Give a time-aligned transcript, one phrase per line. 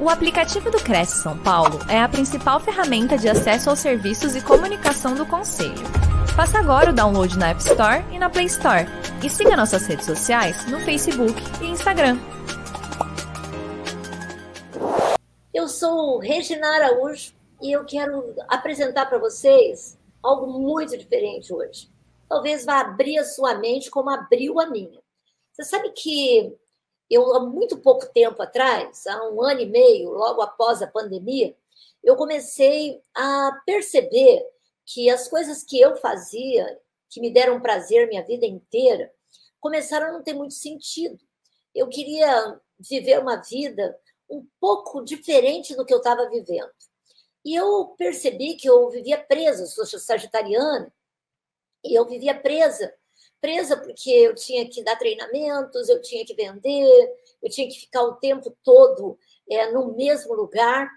[0.00, 4.40] O aplicativo do Cresce São Paulo é a principal ferramenta de acesso aos serviços e
[4.40, 5.74] comunicação do Conselho.
[6.36, 8.86] Faça agora o download na App Store e na Play Store.
[9.24, 12.16] E siga nossas redes sociais no Facebook e Instagram.
[15.52, 21.90] Eu sou Regina Araújo e eu quero apresentar para vocês algo muito diferente hoje.
[22.28, 25.00] Talvez vá abrir a sua mente como abriu a minha.
[25.52, 26.56] Você sabe que
[27.10, 31.54] eu, há muito pouco tempo atrás, há um ano e meio, logo após a pandemia,
[32.02, 34.46] eu comecei a perceber
[34.84, 39.12] que as coisas que eu fazia, que me deram prazer minha vida inteira,
[39.60, 41.18] começaram a não ter muito sentido.
[41.74, 43.98] Eu queria viver uma vida
[44.30, 46.70] um pouco diferente do que eu estava vivendo.
[47.44, 50.92] E eu percebi que eu vivia presa, sou sagitariana,
[51.84, 52.92] e eu vivia presa.
[53.40, 58.02] Presa porque eu tinha que dar treinamentos, eu tinha que vender, eu tinha que ficar
[58.02, 60.90] o tempo todo é, no mesmo lugar.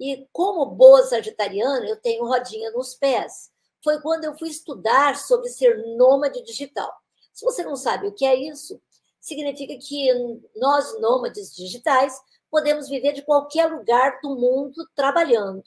[0.00, 3.50] E como boa sagitariana, eu tenho rodinha nos pés.
[3.84, 6.92] Foi quando eu fui estudar sobre ser nômade digital.
[7.32, 8.80] Se você não sabe o que é isso,
[9.20, 10.08] significa que
[10.56, 15.62] nós, nômades digitais, podemos viver de qualquer lugar do mundo trabalhando.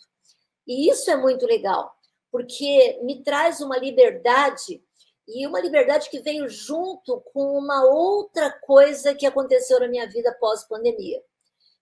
[0.67, 1.95] E isso é muito legal,
[2.31, 4.83] porque me traz uma liberdade
[5.27, 10.35] e uma liberdade que veio junto com uma outra coisa que aconteceu na minha vida
[10.39, 11.21] pós-pandemia.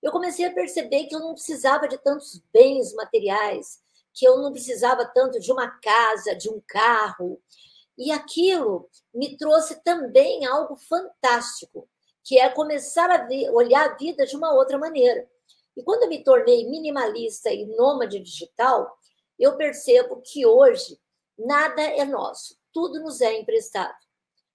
[0.02, 3.82] Eu comecei a perceber que eu não precisava de tantos bens materiais,
[4.14, 7.42] que eu não precisava tanto de uma casa, de um carro.
[7.98, 11.88] E aquilo me trouxe também algo fantástico,
[12.24, 15.28] que é começar a ver, olhar a vida de uma outra maneira.
[15.76, 18.98] E quando eu me tornei minimalista e nômade digital,
[19.40, 21.00] eu percebo que hoje
[21.38, 23.96] nada é nosso, tudo nos é emprestado.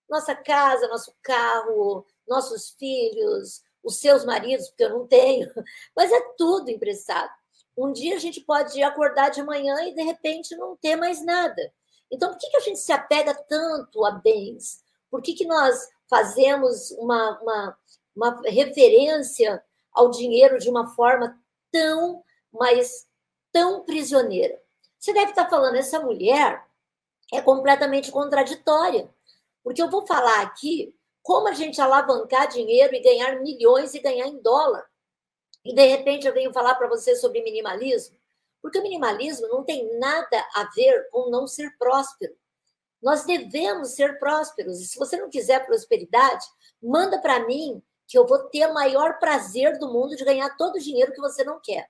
[0.09, 5.51] Nossa casa, nosso carro, nossos filhos, os seus maridos, porque eu não tenho,
[5.97, 7.31] mas é tudo emprestado.
[7.77, 11.73] Um dia a gente pode acordar de manhã e de repente não ter mais nada.
[12.11, 14.83] Então, por que, que a gente se apega tanto a bens?
[15.11, 17.79] Por que, que nós fazemos uma, uma,
[18.17, 19.63] uma referência
[19.93, 21.39] ao dinheiro de uma forma
[21.71, 23.07] tão, mas
[23.53, 24.61] tão prisioneira?
[24.99, 26.68] Você deve estar falando, essa mulher
[27.33, 29.09] é completamente contraditória.
[29.63, 34.27] Porque eu vou falar aqui como a gente alavancar dinheiro e ganhar milhões e ganhar
[34.27, 34.85] em dólar.
[35.65, 38.17] E de repente eu venho falar para você sobre minimalismo,
[38.63, 42.35] porque o minimalismo não tem nada a ver com não ser próspero.
[43.03, 44.81] Nós devemos ser prósperos.
[44.81, 46.45] E se você não quiser prosperidade,
[46.83, 50.77] manda para mim que eu vou ter o maior prazer do mundo de ganhar todo
[50.77, 51.89] o dinheiro que você não quer.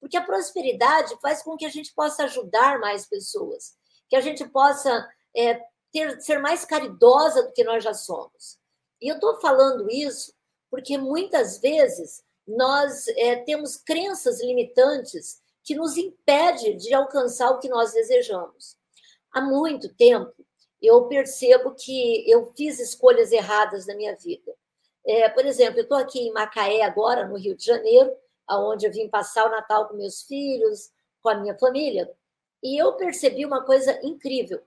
[0.00, 3.74] Porque a prosperidade faz com que a gente possa ajudar mais pessoas,
[4.08, 5.60] que a gente possa é,
[5.92, 8.58] ter, ser mais caridosa do que nós já somos.
[9.00, 10.32] E eu estou falando isso
[10.70, 17.68] porque muitas vezes nós é, temos crenças limitantes que nos impedem de alcançar o que
[17.68, 18.76] nós desejamos
[19.34, 20.32] há muito tempo,
[20.80, 24.54] eu percebo que eu fiz escolhas erradas na minha vida.
[25.04, 28.10] É, por exemplo, eu estou aqui em Macaé agora, no Rio de Janeiro,
[28.46, 30.90] aonde eu vim passar o Natal com meus filhos,
[31.20, 32.10] com a minha família,
[32.64, 34.62] e eu percebi uma coisa incrível,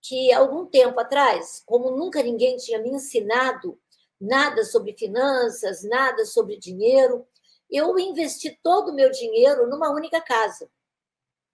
[0.00, 3.76] que algum tempo atrás, como nunca ninguém tinha me ensinado
[4.20, 7.26] nada sobre finanças, nada sobre dinheiro,
[7.68, 10.70] eu investi todo o meu dinheiro numa única casa.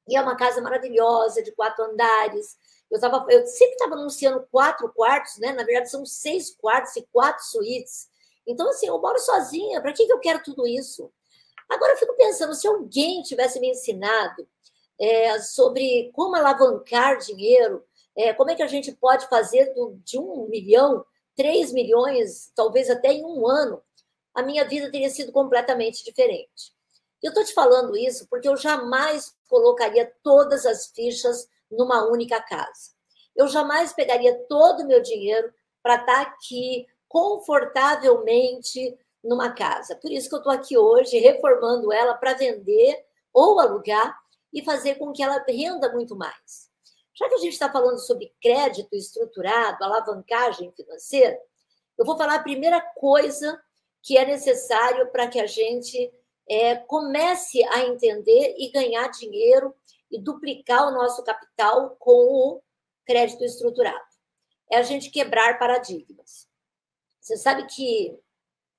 [0.06, 2.58] E é uma casa maravilhosa, de quatro andares.
[2.90, 5.52] Eu, tava, eu sempre estava anunciando quatro quartos, né?
[5.52, 8.10] Na verdade, são seis quartos e quatro suítes.
[8.46, 11.10] Então, assim, eu moro sozinha, para que, que eu quero tudo isso?
[11.68, 14.46] Agora, eu fico pensando, se alguém tivesse me ensinado
[15.00, 17.84] é, sobre como alavancar dinheiro,
[18.16, 21.04] é, como é que a gente pode fazer do, de um milhão,
[21.36, 23.80] três milhões, talvez até em um ano,
[24.34, 26.72] a minha vida teria sido completamente diferente.
[27.22, 32.92] Eu estou te falando isso porque eu jamais colocaria todas as fichas numa única casa.
[33.34, 39.96] Eu jamais pegaria todo o meu dinheiro para estar tá aqui confortavelmente numa casa.
[39.96, 44.18] Por isso que eu estou aqui hoje reformando ela para vender ou alugar
[44.52, 46.68] e fazer com que ela renda muito mais.
[47.14, 51.38] Já que a gente está falando sobre crédito estruturado, alavancagem financeira,
[51.96, 53.60] eu vou falar a primeira coisa
[54.02, 56.12] que é necessário para que a gente
[56.48, 59.74] é, comece a entender e ganhar dinheiro
[60.10, 62.62] e duplicar o nosso capital com o
[63.04, 63.98] crédito estruturado.
[64.70, 66.48] É a gente quebrar paradigmas.
[67.20, 68.18] Você sabe que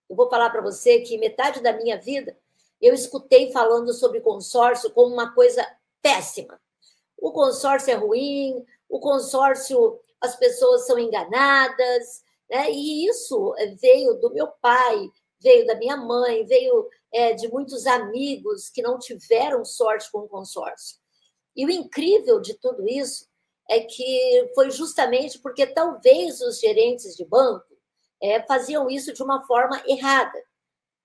[0.10, 2.38] eu vou falar para você que metade da minha vida
[2.82, 5.66] eu escutei falando sobre consórcio como uma coisa
[6.02, 6.60] péssima.
[7.18, 12.72] O consórcio é ruim, o consórcio, as pessoas são enganadas, né?
[12.72, 15.10] e isso veio do meu pai,
[15.40, 20.28] veio da minha mãe, veio é, de muitos amigos que não tiveram sorte com o
[20.28, 20.98] consórcio.
[21.56, 23.28] E o incrível de tudo isso
[23.70, 27.66] é que foi justamente porque talvez os gerentes de banco
[28.22, 30.42] é, faziam isso de uma forma errada.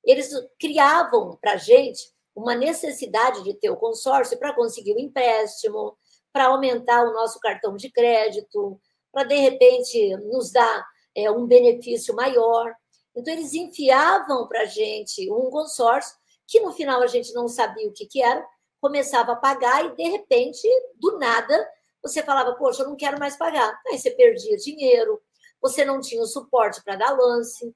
[0.04, 5.96] Eles criavam para a gente uma necessidade de ter o consórcio para conseguir o empréstimo,
[6.32, 8.80] para aumentar o nosso cartão de crédito,
[9.12, 10.84] para, de repente, nos dar
[11.14, 12.74] é, um benefício maior.
[13.14, 16.16] Então, eles enfiavam para a gente um consórcio
[16.46, 18.44] que, no final, a gente não sabia o que, que era,
[18.80, 21.68] começava a pagar e, de repente, do nada,
[22.02, 23.80] você falava, poxa, eu não quero mais pagar.
[23.86, 25.22] Aí você perdia dinheiro,
[25.60, 27.74] você não tinha o suporte para dar lance.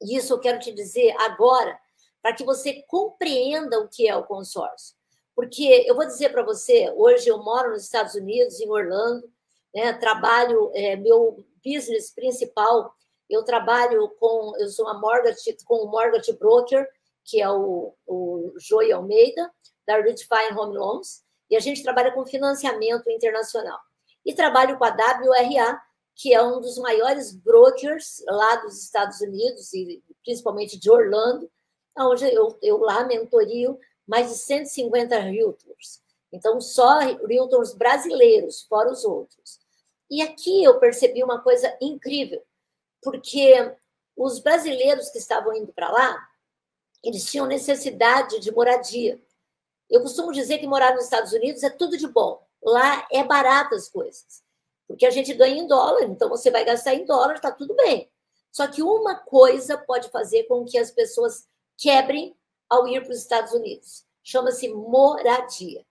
[0.00, 1.78] E isso eu quero te dizer agora,
[2.22, 4.94] para que você compreenda o que é o consórcio.
[5.34, 9.30] Porque eu vou dizer para você, hoje eu moro nos Estados Unidos, em Orlando,
[9.74, 12.94] né, trabalho, é, meu business principal,
[13.28, 16.88] eu trabalho com, eu sou uma mortgage, com o mortgage broker,
[17.24, 19.50] que é o, o Joey Almeida,
[19.86, 23.78] da Redefine Home Loans, e a gente trabalha com financiamento internacional.
[24.24, 25.80] E trabalho com a WRA,
[26.16, 31.50] que é um dos maiores brokers lá dos Estados Unidos, e principalmente de Orlando,
[31.96, 36.00] onde eu, eu lá mentorio mais de 150 realtors.
[36.32, 39.60] Então, só realtors brasileiros, fora os outros.
[40.10, 42.42] E aqui eu percebi uma coisa incrível,
[43.02, 43.74] porque
[44.16, 46.28] os brasileiros que estavam indo para lá,
[47.04, 49.20] eles tinham necessidade de moradia.
[49.90, 52.42] Eu costumo dizer que morar nos Estados Unidos é tudo de bom.
[52.62, 54.45] Lá é barato as coisas.
[54.86, 58.10] Porque a gente ganha em dólar, então você vai gastar em dólar, está tudo bem.
[58.52, 62.36] Só que uma coisa pode fazer com que as pessoas quebrem
[62.68, 64.04] ao ir para os Estados Unidos.
[64.22, 65.84] Chama-se moradia.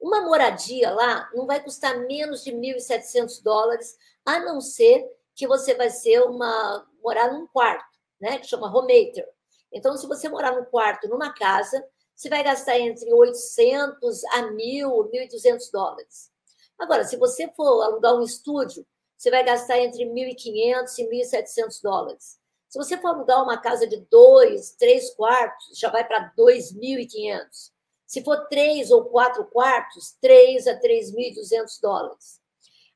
[0.00, 5.04] Uma moradia lá não vai custar menos de 1.700 dólares, a não ser
[5.34, 9.28] que você vai ser uma morar num quarto, né, que chama homemaker.
[9.72, 11.84] Então, se você morar num quarto, numa casa,
[12.14, 16.30] você vai gastar entre 800 a 1.000, 1.200 dólares.
[16.78, 18.86] Agora, se você for alugar um estúdio,
[19.16, 22.38] você vai gastar entre 1.500 e 1.700 dólares.
[22.68, 27.72] Se você for alugar uma casa de dois, três quartos, já vai para 2.500.
[28.06, 32.40] Se for três ou quatro quartos, 3 a 3.200 dólares.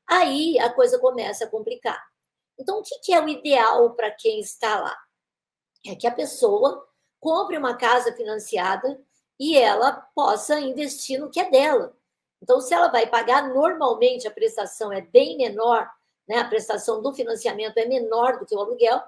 [0.07, 2.01] Aí a coisa começa a complicar.
[2.59, 4.97] Então, o que é o ideal para quem está lá?
[5.87, 6.87] É que a pessoa
[7.19, 9.01] compre uma casa financiada
[9.39, 11.97] e ela possa investir no que é dela.
[12.43, 15.89] Então, se ela vai pagar, normalmente a prestação é bem menor,
[16.27, 16.39] né?
[16.39, 19.01] a prestação do financiamento é menor do que o aluguel,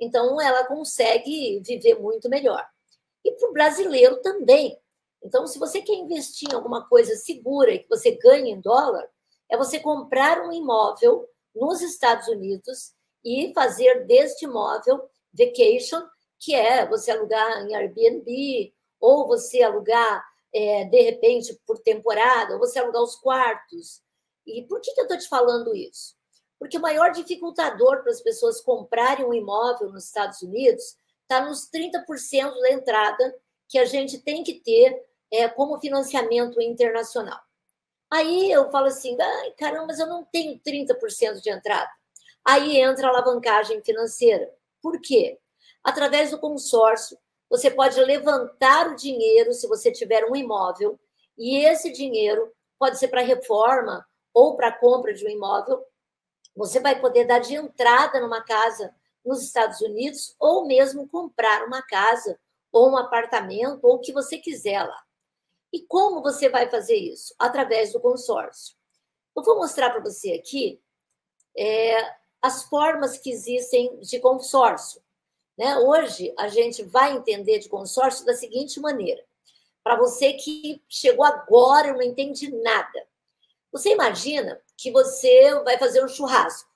[0.00, 2.66] então ela consegue viver muito melhor.
[3.24, 4.78] E para o brasileiro também.
[5.22, 9.08] Então, se você quer investir em alguma coisa segura e que você ganhe em dólar,
[9.50, 12.92] é você comprar um imóvel nos Estados Unidos
[13.24, 16.02] e fazer deste imóvel vacation,
[16.38, 22.58] que é você alugar em Airbnb, ou você alugar, é, de repente, por temporada, ou
[22.58, 24.02] você alugar os quartos.
[24.46, 26.16] E por que, que eu estou te falando isso?
[26.58, 31.70] Porque o maior dificultador para as pessoas comprarem um imóvel nos Estados Unidos está nos
[31.70, 33.34] 30% da entrada
[33.68, 35.00] que a gente tem que ter
[35.30, 37.38] é, como financiamento internacional.
[38.10, 41.90] Aí eu falo assim, ah, caramba, mas eu não tenho 30% de entrada.
[42.44, 44.50] Aí entra a alavancagem financeira.
[44.80, 45.38] Por quê?
[45.84, 47.18] Através do consórcio,
[47.48, 50.98] você pode levantar o dinheiro se você tiver um imóvel,
[51.36, 55.84] e esse dinheiro pode ser para reforma ou para compra de um imóvel.
[56.54, 61.82] Você vai poder dar de entrada numa casa nos Estados Unidos ou mesmo comprar uma
[61.82, 62.38] casa
[62.72, 65.02] ou um apartamento ou o que você quiser lá.
[65.72, 67.34] E como você vai fazer isso?
[67.38, 68.76] Através do consórcio.
[69.36, 70.80] Eu vou mostrar para você aqui
[71.56, 75.02] é, as formas que existem de consórcio.
[75.58, 75.76] Né?
[75.78, 79.22] Hoje, a gente vai entender de consórcio da seguinte maneira.
[79.82, 83.06] Para você que chegou agora e não entende nada.
[83.72, 86.70] Você imagina que você vai fazer um churrasco.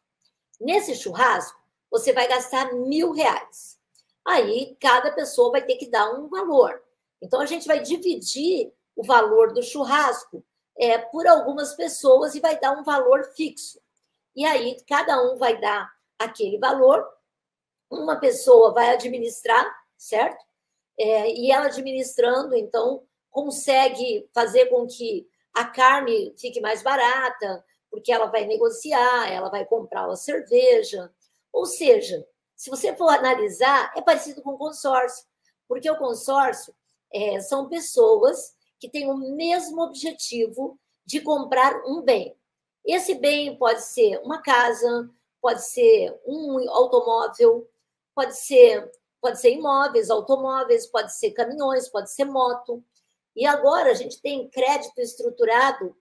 [0.61, 1.59] Nesse churrasco,
[1.91, 3.79] você vai gastar mil reais.
[4.27, 6.83] Aí, cada pessoa vai ter que dar um valor.
[7.21, 10.45] Então, a gente vai dividir o valor do churrasco
[10.77, 13.81] é, por algumas pessoas e vai dar um valor fixo.
[14.35, 17.07] E aí cada um vai dar aquele valor,
[17.93, 20.45] uma pessoa vai administrar, certo?
[20.99, 28.11] É, e ela administrando, então, consegue fazer com que a carne fique mais barata, porque
[28.13, 31.13] ela vai negociar, ela vai comprar uma cerveja.
[31.53, 35.27] Ou seja, se você for analisar, é parecido com consórcio,
[35.69, 36.75] porque o consórcio
[37.13, 42.37] é, são pessoas que tem o mesmo objetivo de comprar um bem.
[42.85, 47.69] Esse bem pode ser uma casa, pode ser um automóvel,
[48.15, 48.91] pode ser
[49.21, 52.83] pode ser imóveis, automóveis, pode ser caminhões, pode ser moto.
[53.37, 55.97] E agora a gente tem crédito estruturado,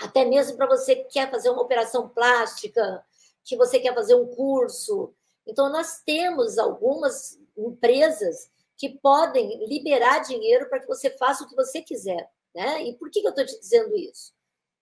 [0.00, 3.04] até mesmo para você que quer fazer uma operação plástica,
[3.44, 5.12] que você quer fazer um curso.
[5.44, 11.56] Então, nós temos algumas empresas que podem liberar dinheiro para que você faça o que
[11.56, 12.30] você quiser.
[12.54, 12.84] Né?
[12.84, 14.32] E por que eu estou te dizendo isso?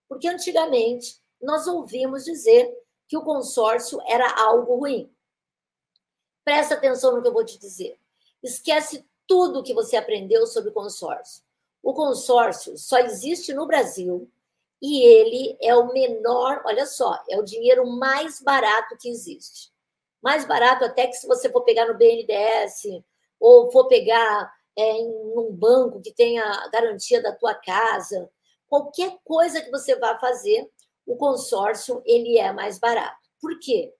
[0.07, 2.71] Porque antigamente nós ouvimos dizer
[3.07, 5.14] que o consórcio era algo ruim.
[6.45, 7.99] Presta atenção no que eu vou te dizer.
[8.41, 11.43] Esquece tudo que você aprendeu sobre consórcio.
[11.81, 14.31] O consórcio só existe no Brasil
[14.81, 19.73] e ele é o menor, olha só, é o dinheiro mais barato que existe.
[20.21, 23.03] Mais barato até que se você for pegar no BNDES
[23.39, 28.29] ou for pegar é, em um banco que tenha garantia da tua casa,
[28.67, 30.69] qualquer coisa que você vá fazer,
[31.05, 33.29] o consórcio ele é mais barato.
[33.39, 33.93] Por quê?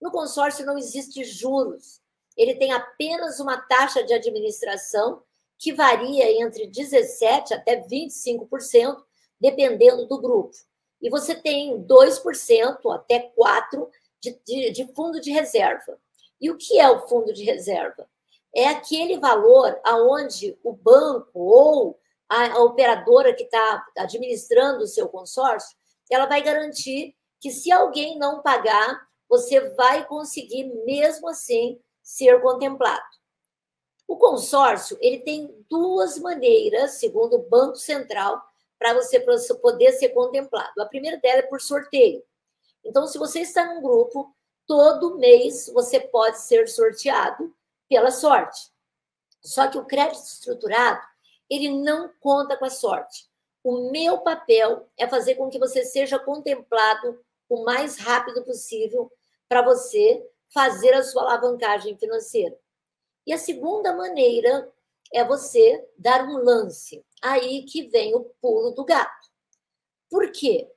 [0.00, 2.00] No consórcio não existe juros.
[2.36, 5.22] Ele tem apenas uma taxa de administração
[5.58, 8.96] que varia entre 17% até 25%,
[9.38, 10.56] dependendo do grupo.
[11.02, 13.88] E você tem 2% até 4%
[14.20, 15.98] de, de, de fundo de reserva.
[16.40, 18.08] E o que é o fundo de reserva?
[18.54, 25.08] É aquele valor aonde o banco ou a, a operadora que está administrando o seu
[25.08, 25.76] consórcio,
[26.10, 33.04] ela vai garantir que se alguém não pagar, você vai conseguir, mesmo assim, ser contemplado.
[34.08, 38.42] O consórcio ele tem duas maneiras, segundo o Banco Central,
[38.76, 40.82] para você poder ser contemplado.
[40.82, 42.24] A primeira dela é por sorteio.
[42.84, 44.34] Então, se você está num grupo,
[44.66, 47.54] todo mês você pode ser sorteado
[47.88, 48.72] pela sorte.
[49.40, 51.00] Só que o crédito estruturado,
[51.48, 53.30] ele não conta com a sorte.
[53.62, 59.10] O meu papel é fazer com que você seja contemplado o mais rápido possível
[59.50, 62.56] para você fazer a sua alavancagem financeira.
[63.26, 64.72] E a segunda maneira
[65.12, 67.04] é você dar um lance.
[67.20, 69.28] Aí que vem o pulo do gato.
[70.08, 70.70] Por quê?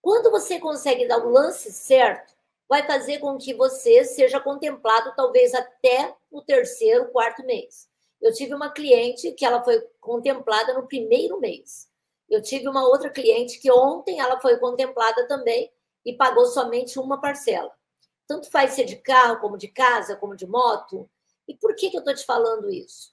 [0.00, 2.34] Quando você consegue dar o lance certo,
[2.66, 7.86] vai fazer com que você seja contemplado talvez até o terceiro, quarto mês.
[8.18, 11.86] Eu tive uma cliente que ela foi contemplada no primeiro mês.
[12.30, 15.70] Eu tive uma outra cliente que ontem ela foi contemplada também
[16.02, 17.78] e pagou somente uma parcela.
[18.30, 21.10] Tanto faz ser de carro, como de casa, como de moto.
[21.48, 23.12] E por que, que eu estou te falando isso?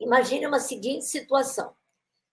[0.00, 1.76] Imagine uma seguinte situação.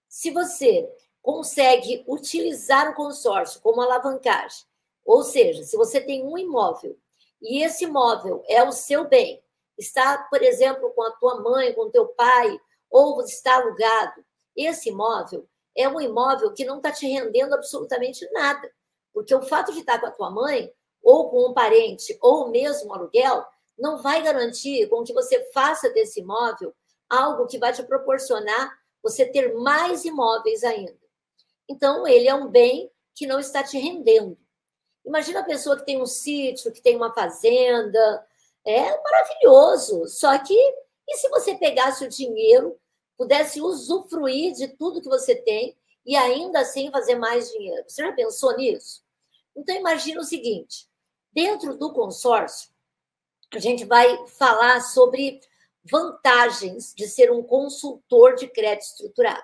[0.08, 0.90] Se você
[1.22, 4.66] consegue utilizar o consórcio como alavancagem,
[5.04, 6.98] ou seja, se você tem um imóvel
[7.42, 9.44] e esse imóvel é o seu bem,
[9.78, 12.58] está, por exemplo, com a tua mãe, com o teu pai,
[12.90, 14.24] ou está alugado,
[14.56, 15.46] esse imóvel
[15.76, 18.72] é um imóvel que não está te rendendo absolutamente nada.
[19.14, 22.90] Porque o fato de estar com a tua mãe, ou com um parente, ou mesmo
[22.90, 23.46] um aluguel,
[23.78, 26.74] não vai garantir com que você faça desse imóvel
[27.10, 30.98] algo que vai te proporcionar você ter mais imóveis ainda.
[31.70, 34.38] Então, ele é um bem que não está te rendendo.
[35.06, 38.28] Imagina a pessoa que tem um sítio, que tem uma fazenda,
[38.66, 40.08] é maravilhoso.
[40.08, 40.58] Só que,
[41.08, 42.78] e se você pegasse o dinheiro
[43.18, 45.76] pudesse usufruir de tudo que você tem
[46.06, 47.84] e ainda assim fazer mais dinheiro.
[47.88, 49.04] Você já pensou nisso?
[49.58, 50.88] Então, imagine o seguinte:
[51.34, 52.70] dentro do consórcio,
[53.54, 55.42] a gente vai falar sobre
[55.84, 59.44] vantagens de ser um consultor de crédito estruturado.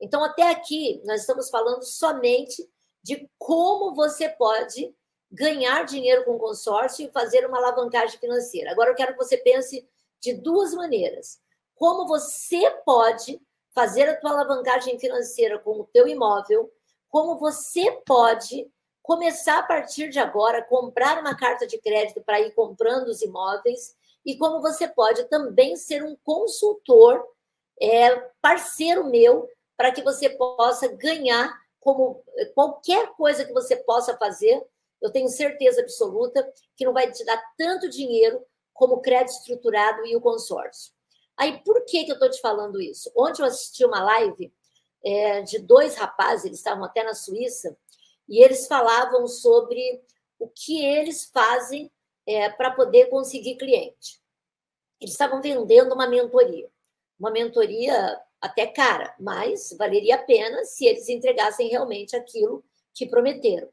[0.00, 2.66] Então, até aqui, nós estamos falando somente
[3.02, 4.94] de como você pode
[5.30, 8.70] ganhar dinheiro com o consórcio e fazer uma alavancagem financeira.
[8.70, 9.86] Agora, eu quero que você pense
[10.20, 11.40] de duas maneiras
[11.78, 16.70] como você pode fazer a tua alavancagem financeira com o teu imóvel,
[17.08, 18.68] como você pode
[19.08, 23.96] começar a partir de agora comprar uma carta de crédito para ir comprando os imóveis
[24.22, 27.24] e como você pode também ser um consultor
[27.80, 29.48] é, parceiro meu
[29.78, 32.22] para que você possa ganhar como
[32.54, 34.62] qualquer coisa que você possa fazer,
[35.00, 36.46] eu tenho certeza absoluta
[36.76, 40.92] que não vai te dar tanto dinheiro como o crédito estruturado e o consórcio.
[41.34, 43.10] Aí, por que, que eu estou te falando isso?
[43.16, 44.52] Ontem eu assisti uma live
[45.02, 47.74] é, de dois rapazes, eles estavam até na Suíça,
[48.28, 50.02] e eles falavam sobre
[50.38, 51.90] o que eles fazem
[52.26, 54.20] é, para poder conseguir cliente.
[55.00, 56.68] Eles estavam vendendo uma mentoria,
[57.18, 63.68] uma mentoria até cara, mas valeria a pena se eles entregassem realmente aquilo que prometeram.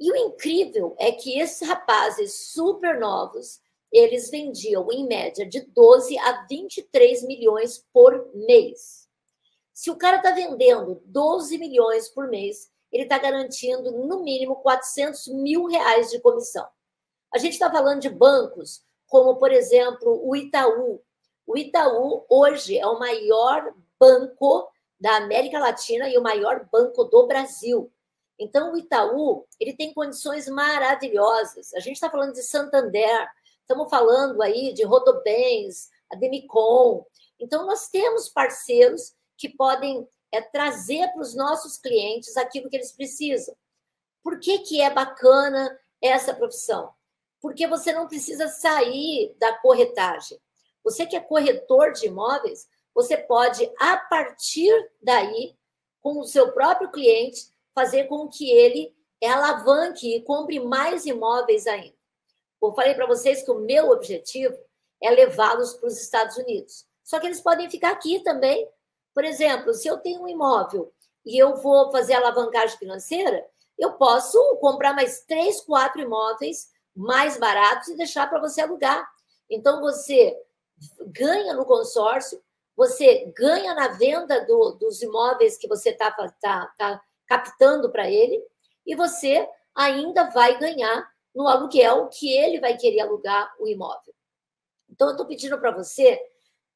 [0.00, 3.60] E o incrível é que esses rapazes super novos,
[3.92, 9.08] eles vendiam em média de 12 a 23 milhões por mês.
[9.72, 15.28] Se o cara está vendendo 12 milhões por mês, ele está garantindo no mínimo 400
[15.28, 16.68] mil reais de comissão.
[17.32, 21.02] A gente está falando de bancos como, por exemplo, o Itaú.
[21.46, 24.70] O Itaú, hoje, é o maior banco
[25.00, 27.92] da América Latina e o maior banco do Brasil.
[28.38, 31.72] Então, o Itaú ele tem condições maravilhosas.
[31.74, 33.28] A gente está falando de Santander,
[33.60, 37.06] estamos falando aí de Rodobens, a Demicon.
[37.38, 42.92] Então, nós temos parceiros que podem é, trazer para os nossos clientes aquilo que eles
[42.92, 43.54] precisam.
[44.22, 46.92] Por que, que é bacana essa profissão?
[47.40, 50.40] Porque você não precisa sair da corretagem.
[50.82, 54.72] Você que é corretor de imóveis, você pode, a partir
[55.02, 55.56] daí,
[56.00, 61.94] com o seu próprio cliente, fazer com que ele alavanque e compre mais imóveis ainda.
[62.60, 64.56] Eu falei para vocês que o meu objetivo
[65.02, 66.86] é levá-los para os Estados Unidos.
[67.02, 68.68] Só que eles podem ficar aqui também.
[69.14, 70.92] Por exemplo, se eu tenho um imóvel
[71.24, 73.46] e eu vou fazer alavancagem financeira,
[73.78, 79.06] eu posso comprar mais três, quatro imóveis mais baratos e deixar para você alugar.
[79.50, 80.36] Então, você
[81.06, 82.42] ganha no consórcio,
[82.76, 88.42] você ganha na venda do, dos imóveis que você está tá, tá captando para ele,
[88.86, 94.14] e você ainda vai ganhar no aluguel que ele vai querer alugar o imóvel.
[94.90, 96.20] Então, eu estou pedindo para você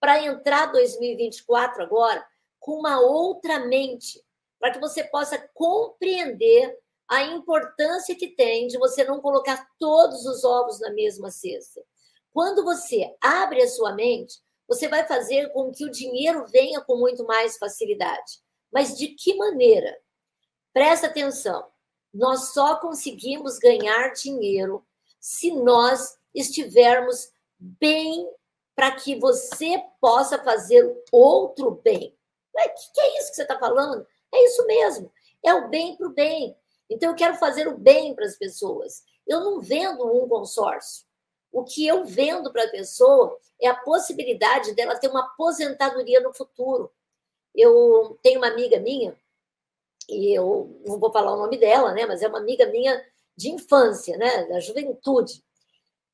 [0.06, 2.24] para entrar 2024 agora
[2.60, 4.22] com uma outra mente,
[4.56, 10.44] para que você possa compreender a importância que tem de você não colocar todos os
[10.44, 11.82] ovos na mesma cesta.
[12.32, 16.94] Quando você abre a sua mente, você vai fazer com que o dinheiro venha com
[16.94, 18.38] muito mais facilidade.
[18.72, 19.92] Mas de que maneira?
[20.72, 21.66] Presta atenção.
[22.14, 24.86] Nós só conseguimos ganhar dinheiro
[25.18, 28.24] se nós estivermos bem
[28.76, 32.14] para que você possa fazer outro bem.
[32.54, 34.06] O que, que é isso que você está falando?
[34.32, 35.10] É isso mesmo.
[35.42, 36.54] É o bem para o bem.
[36.88, 39.02] Então, eu quero fazer o bem para as pessoas.
[39.26, 41.06] Eu não vendo um consórcio.
[41.50, 46.34] O que eu vendo para a pessoa é a possibilidade dela ter uma aposentadoria no
[46.34, 46.92] futuro.
[47.54, 49.16] Eu tenho uma amiga minha
[50.08, 52.04] e eu não vou falar o nome dela, né?
[52.04, 53.02] Mas é uma amiga minha
[53.34, 54.44] de infância, né?
[54.44, 55.42] Da juventude.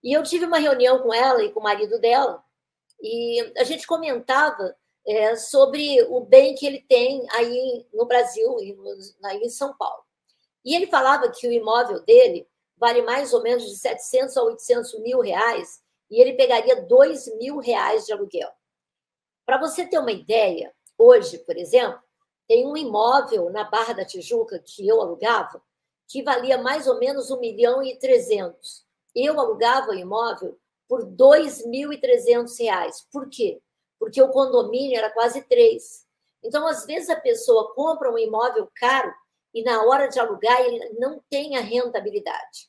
[0.03, 2.43] E eu tive uma reunião com ela e com o marido dela,
[3.03, 8.57] e a gente comentava é, sobre o bem que ele tem aí no Brasil,
[9.25, 10.05] aí em São Paulo.
[10.65, 15.01] E ele falava que o imóvel dele vale mais ou menos de 700 a 800
[15.01, 18.51] mil reais, e ele pegaria 2 mil reais de aluguel.
[19.45, 22.01] Para você ter uma ideia, hoje, por exemplo,
[22.47, 25.63] tem um imóvel na Barra da Tijuca que eu alugava,
[26.07, 28.85] que valia mais ou menos 1 milhão e 300.
[29.15, 30.59] Eu alugava o imóvel
[30.93, 33.09] por 2.300 reais.
[33.11, 33.63] Por quê?
[33.99, 36.07] Porque o condomínio era quase três.
[36.45, 39.11] Então, às vezes, a pessoa compra um imóvel caro
[39.55, 42.69] e na hora de alugar ele não tem a rentabilidade.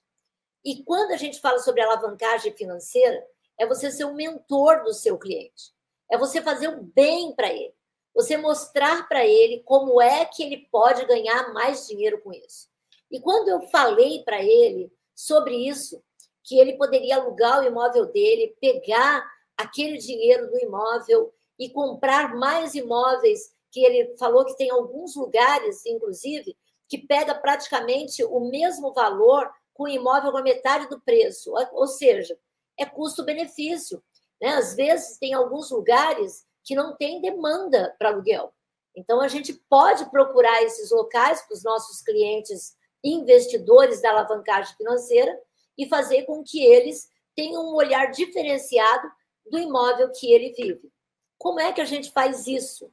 [0.63, 3.21] E quando a gente fala sobre alavancagem financeira,
[3.59, 5.73] é você ser o mentor do seu cliente.
[6.09, 7.75] É você fazer o bem para ele
[8.13, 12.69] você mostrar para ele como é que ele pode ganhar mais dinheiro com isso.
[13.09, 16.01] E quando eu falei para ele sobre isso,
[16.43, 19.25] que ele poderia alugar o imóvel dele, pegar
[19.57, 25.85] aquele dinheiro do imóvel e comprar mais imóveis, que ele falou que tem alguns lugares,
[25.85, 26.55] inclusive,
[26.89, 31.87] que pega praticamente o mesmo valor com o imóvel com a metade do preço, ou
[31.87, 32.37] seja,
[32.77, 34.03] é custo-benefício.
[34.39, 34.49] Né?
[34.49, 38.53] Às vezes, tem alguns lugares que não tem demanda para aluguel.
[38.95, 45.37] Então, a gente pode procurar esses locais para os nossos clientes investidores da alavancagem financeira
[45.77, 49.11] e fazer com que eles tenham um olhar diferenciado
[49.45, 50.91] do imóvel que ele vive.
[51.37, 52.91] Como é que a gente faz isso?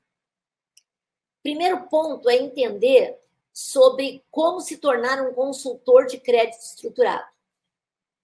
[1.43, 3.19] Primeiro ponto é entender
[3.53, 7.27] sobre como se tornar um consultor de crédito estruturado.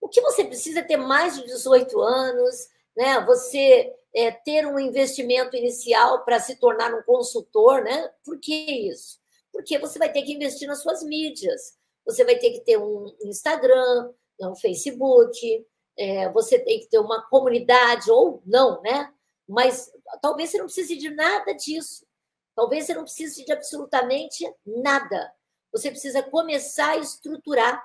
[0.01, 3.21] O que você precisa ter mais de 18 anos, né?
[3.25, 8.11] Você é, ter um investimento inicial para se tornar um consultor, né?
[8.25, 9.19] Por que isso?
[9.53, 13.15] Porque você vai ter que investir nas suas mídias, você vai ter que ter um
[13.25, 19.13] Instagram, um Facebook, é, você tem que ter uma comunidade, ou não, né?
[19.49, 22.07] Mas talvez você não precise de nada disso.
[22.55, 25.33] Talvez você não precise de absolutamente nada.
[25.73, 27.83] Você precisa começar a estruturar,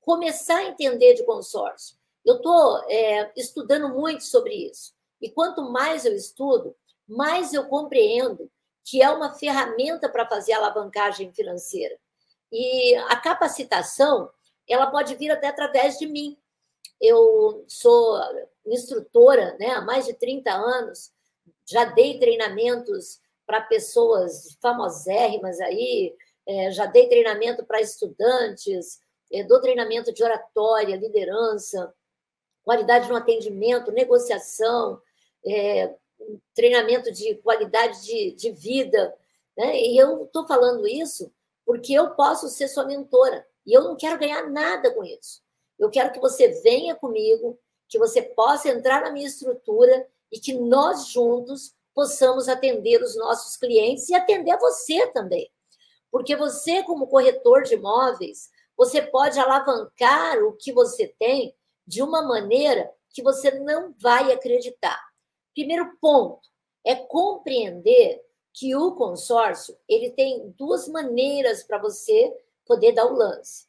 [0.00, 1.96] começar a entender de consórcio.
[2.24, 4.94] Eu estou é, estudando muito sobre isso.
[5.20, 6.74] E quanto mais eu estudo,
[7.06, 8.50] mais eu compreendo
[8.82, 11.98] que é uma ferramenta para fazer alavancagem financeira.
[12.52, 14.30] E a capacitação,
[14.68, 16.38] ela pode vir até através de mim.
[17.00, 18.18] Eu sou
[18.66, 21.12] instrutora né, há mais de 30 anos,
[21.68, 26.14] já dei treinamentos para pessoas famosérrimas aí,
[26.46, 29.00] é, já dei treinamento para estudantes,
[29.32, 31.92] é, dou treinamento de oratória, liderança,
[32.62, 35.00] qualidade no atendimento, negociação,
[35.44, 35.94] é,
[36.54, 39.14] treinamento de qualidade de, de vida.
[39.56, 39.78] Né?
[39.80, 41.30] E eu estou falando isso
[41.66, 45.42] porque eu posso ser sua mentora e eu não quero ganhar nada com isso.
[45.78, 50.52] Eu quero que você venha comigo, que você possa entrar na minha estrutura e que
[50.52, 55.50] nós juntos possamos atender os nossos clientes e atender você também.
[56.10, 61.54] Porque você, como corretor de imóveis, você pode alavancar o que você tem
[61.86, 65.00] de uma maneira que você não vai acreditar.
[65.54, 66.48] Primeiro ponto
[66.84, 68.20] é compreender
[68.52, 72.32] que o consórcio ele tem duas maneiras para você
[72.66, 73.66] poder dar o lance.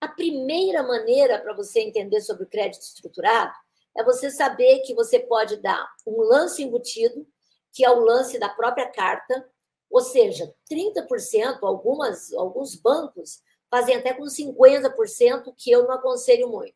[0.00, 3.54] A primeira maneira para você entender sobre o crédito estruturado
[3.96, 7.26] é você saber que você pode dar um lance embutido,
[7.72, 9.48] que é o lance da própria carta,
[9.90, 16.74] ou seja, 30%, algumas, alguns bancos fazem até com 50%, que eu não aconselho muito.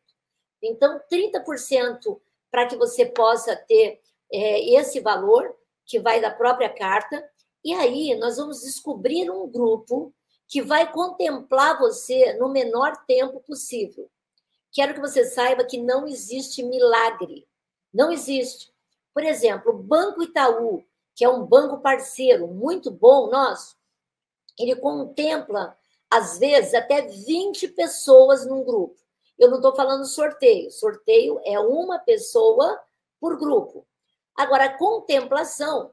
[0.61, 7.23] Então, 30% para que você possa ter é, esse valor, que vai da própria carta,
[7.63, 10.13] e aí nós vamos descobrir um grupo
[10.51, 14.11] que vai contemplar você no menor tempo possível.
[14.69, 17.47] Quero que você saiba que não existe milagre.
[17.93, 18.69] Não existe.
[19.13, 20.83] Por exemplo, o Banco Itaú,
[21.15, 23.77] que é um banco parceiro muito bom nosso,
[24.59, 25.77] ele contempla,
[26.09, 28.99] às vezes, até 20 pessoas num grupo.
[29.39, 30.69] Eu não estou falando sorteio.
[30.69, 32.77] Sorteio é uma pessoa
[33.21, 33.87] por grupo.
[34.35, 35.91] Agora, a contemplação,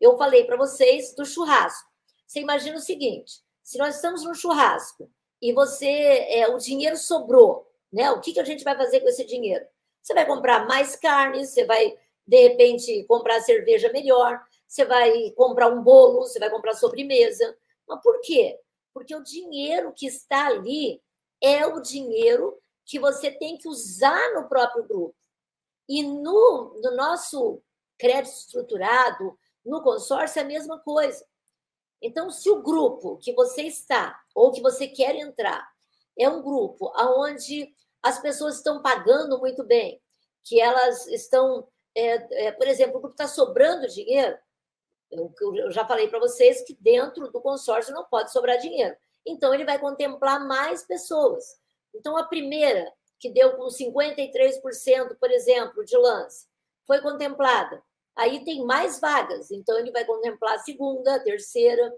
[0.00, 1.90] eu falei para vocês do churrasco.
[2.26, 5.10] Você imagina o seguinte: se nós estamos no churrasco
[5.42, 8.10] e você, é, o dinheiro sobrou, né?
[8.12, 9.62] O que, que a gente vai fazer com esse dinheiro?
[10.00, 11.94] Você vai comprar mais carne, você vai,
[12.26, 17.54] de repente, comprar cerveja melhor, você vai comprar um bolo, você vai comprar sobremesa.
[17.86, 18.58] Mas por quê?
[18.94, 21.02] Porque o dinheiro que está ali
[21.38, 25.14] é o dinheiro que você tem que usar no próprio grupo.
[25.86, 27.62] E no, no nosso
[27.98, 31.27] crédito estruturado, no consórcio, é a mesma coisa.
[32.00, 35.68] Então, se o grupo que você está ou que você quer entrar
[36.16, 40.00] é um grupo onde as pessoas estão pagando muito bem,
[40.44, 44.36] que elas estão, é, é, por exemplo, o grupo está sobrando dinheiro.
[45.10, 48.96] Eu, eu já falei para vocês que dentro do consórcio não pode sobrar dinheiro.
[49.26, 51.44] Então, ele vai contemplar mais pessoas.
[51.94, 56.46] Então, a primeira, que deu com 53%, por exemplo, de lance,
[56.86, 57.82] foi contemplada.
[58.18, 61.94] Aí tem mais vagas, então ele vai contemplar a segunda, a terceira.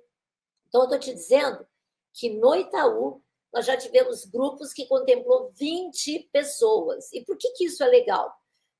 [0.68, 1.66] Então, eu estou te dizendo
[2.12, 7.10] que no Itaú nós já tivemos grupos que contemplou 20 pessoas.
[7.14, 8.30] E por que, que isso é legal?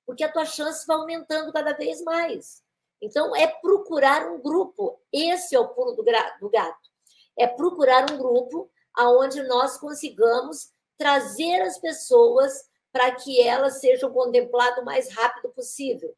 [0.05, 2.63] Porque a tua chance vai aumentando cada vez mais.
[3.01, 5.01] Então, é procurar um grupo.
[5.11, 6.91] Esse é o pulo do, gato.
[7.39, 14.83] É procurar um grupo aonde nós consigamos trazer as pessoas para que elas sejam contempladas
[14.83, 16.15] o mais rápido possível.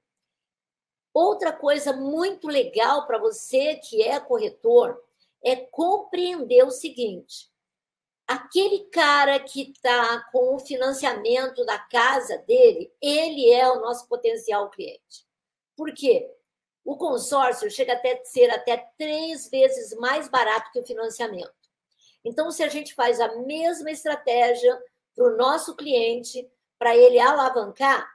[1.15, 4.99] Outra coisa muito legal para você que é corretor
[5.45, 7.51] é compreender o seguinte:
[8.27, 14.71] aquele cara que está com o financiamento da casa dele, ele é o nosso potencial
[14.71, 15.27] cliente.
[15.77, 16.31] Por quê?
[16.85, 21.53] O consórcio chega até ser até três vezes mais barato que o financiamento.
[22.25, 24.81] Então, se a gente faz a mesma estratégia
[25.15, 26.49] para o nosso cliente,
[26.79, 28.11] para ele alavancar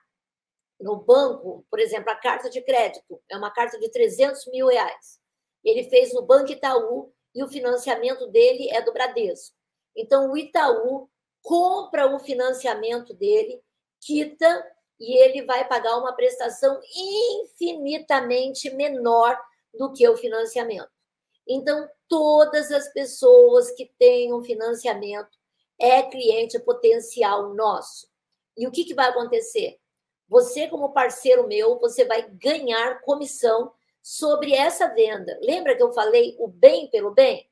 [0.79, 5.19] no banco, por exemplo, a carta de crédito é uma carta de 300 mil reais.
[5.63, 9.55] Ele fez no Banco Itaú e o financiamento dele é do Bradesco.
[9.95, 11.09] Então, o Itaú
[11.41, 13.61] compra o financiamento dele,
[13.99, 14.65] quita
[14.99, 19.39] e ele vai pagar uma prestação infinitamente menor
[19.73, 20.89] do que o financiamento.
[21.47, 25.37] Então, todas as pessoas que têm um financiamento
[25.79, 28.07] é cliente potencial nosso.
[28.57, 29.79] E o que, que vai acontecer?
[30.27, 35.37] Você, como parceiro meu, você vai ganhar comissão sobre essa venda.
[35.41, 37.49] Lembra que eu falei o bem pelo bem?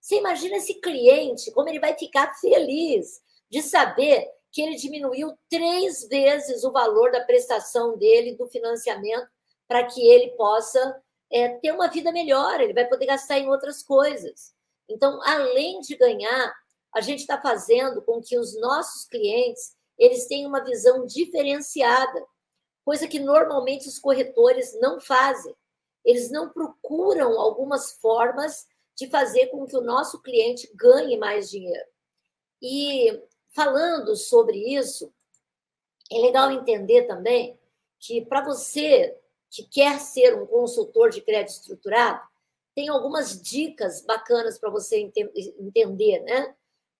[0.00, 6.06] Você imagina esse cliente, como ele vai ficar feliz de saber que ele diminuiu três
[6.06, 9.26] vezes o valor da prestação dele, do financiamento,
[9.66, 13.82] para que ele possa é, ter uma vida melhor, ele vai poder gastar em outras
[13.82, 14.54] coisas.
[14.88, 16.54] Então, além de ganhar,
[16.94, 22.26] a gente está fazendo com que os nossos clientes eles tenham uma visão diferenciada,
[22.84, 25.54] coisa que normalmente os corretores não fazem.
[26.04, 31.86] Eles não procuram algumas formas de fazer com que o nosso cliente ganhe mais dinheiro.
[32.60, 33.22] E
[33.54, 35.12] falando sobre isso,
[36.10, 37.58] é legal entender também
[37.98, 39.18] que para você
[39.50, 42.20] que quer ser um consultor de crédito estruturado,
[42.74, 46.54] tem algumas dicas bacanas para você entender, né?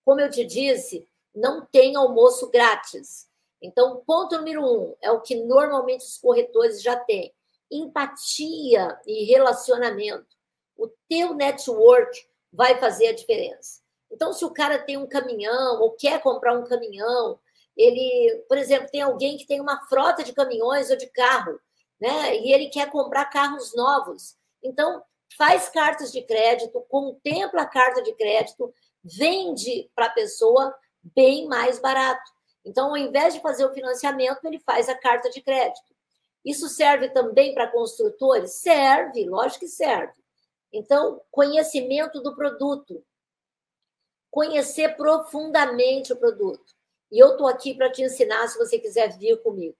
[0.05, 3.27] Como eu te disse, não tem almoço grátis.
[3.61, 7.33] Então, ponto número um é o que normalmente os corretores já têm:
[7.71, 10.35] empatia e relacionamento.
[10.77, 13.81] O teu network vai fazer a diferença.
[14.11, 17.39] Então, se o cara tem um caminhão ou quer comprar um caminhão,
[17.75, 21.59] ele, por exemplo, tem alguém que tem uma frota de caminhões ou de carro,
[21.99, 22.37] né?
[22.37, 24.37] E ele quer comprar carros novos.
[24.63, 25.03] Então,
[25.37, 30.73] faz cartas de crédito, contempla a carta de crédito, vende para a pessoa
[31.13, 32.31] bem mais barato.
[32.65, 35.93] Então, ao invés de fazer o financiamento, ele faz a carta de crédito.
[36.43, 38.53] Isso serve também para construtores?
[38.61, 40.13] Serve, lógico que serve.
[40.71, 43.03] Então, conhecimento do produto.
[44.31, 46.73] Conhecer profundamente o produto.
[47.11, 49.77] E eu estou aqui para te ensinar se você quiser vir comigo.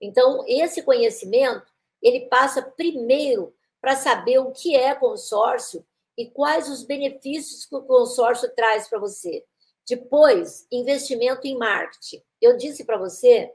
[0.00, 1.66] Então, esse conhecimento,
[2.02, 5.84] ele passa primeiro para saber o que é consórcio
[6.16, 9.44] e quais os benefícios que o consórcio traz para você.
[9.88, 12.22] Depois, investimento em marketing.
[12.40, 13.52] Eu disse para você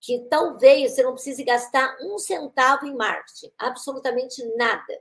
[0.00, 5.00] que talvez você não precise gastar um centavo em marketing, absolutamente nada.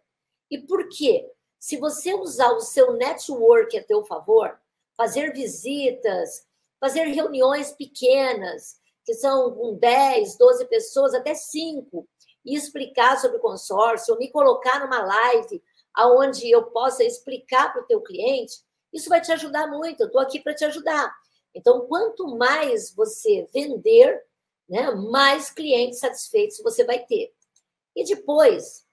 [0.50, 1.30] E por quê?
[1.60, 4.60] Se você usar o seu network a teu favor,
[4.96, 6.46] fazer visitas,
[6.80, 12.08] fazer reuniões pequenas, que são com 10, 12 pessoas, até 5,
[12.46, 17.84] e explicar sobre o consórcio, ou me colocar numa live aonde eu possa explicar para
[17.84, 18.56] o teu cliente,
[18.94, 20.02] isso vai te ajudar muito.
[20.02, 21.14] Eu estou aqui para te ajudar.
[21.54, 24.24] Então, quanto mais você vender,
[24.70, 27.34] né, mais clientes satisfeitos você vai ter.
[27.96, 28.86] E depois,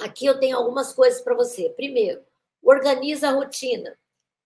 [0.00, 1.70] aqui eu tenho algumas coisas para você.
[1.70, 2.24] Primeiro,
[2.62, 3.98] organiza a rotina.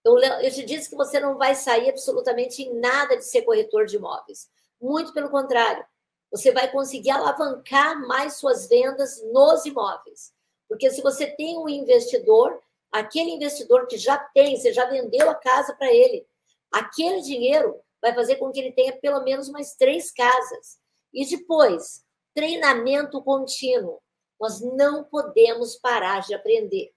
[0.05, 3.87] Eu, eu te disse que você não vai sair absolutamente em nada de ser corretor
[3.87, 4.49] de imóveis.
[4.81, 5.85] Muito pelo contrário,
[6.31, 10.33] você vai conseguir alavancar mais suas vendas nos imóveis.
[10.69, 12.61] Porque se você tem um investidor,
[13.01, 16.27] aquele investidor que já tem, você já vendeu a casa para ele,
[16.71, 20.79] aquele dinheiro vai fazer com que ele tenha pelo menos mais três casas.
[21.13, 22.05] E depois,
[22.35, 24.01] treinamento contínuo.
[24.39, 26.93] Nós não podemos parar de aprender.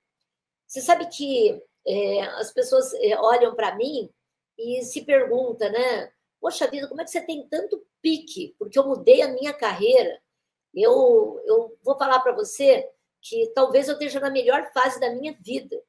[0.68, 4.10] Você sabe que é, as pessoas é, olham para mim
[4.58, 6.12] e se perguntam, né?
[6.42, 8.56] Poxa vida, como é que você tem tanto pique?
[8.60, 10.22] Porque eu mudei a minha carreira.
[10.74, 12.90] Eu, eu vou falar para você
[13.22, 15.82] que talvez eu esteja na melhor fase da minha vida.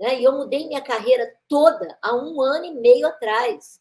[0.00, 0.20] Né?
[0.20, 3.78] E eu mudei minha carreira toda há um ano e meio atrás.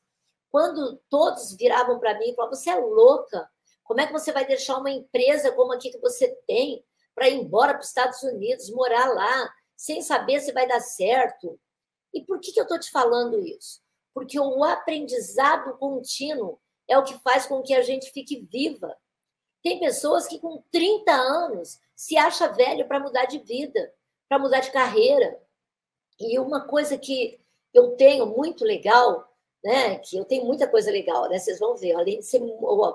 [0.52, 3.50] Quando todos viravam para mim e falavam: Você é louca?
[3.84, 6.84] Como é que você vai deixar uma empresa como aqui que você tem
[7.16, 11.60] para ir embora para os Estados Unidos, morar lá, sem saber se vai dar certo?
[12.14, 13.82] E por que, que eu estou te falando isso?
[14.14, 18.96] Porque o aprendizado contínuo é o que faz com que a gente fique viva.
[19.64, 23.94] Tem pessoas que com 30 anos se acha velho para mudar de vida,
[24.28, 25.40] para mudar de carreira.
[26.20, 27.40] E uma coisa que
[27.74, 29.28] eu tenho muito legal,
[29.64, 32.42] né, que eu tenho muita coisa legal, né, vocês vão ver, além de ser,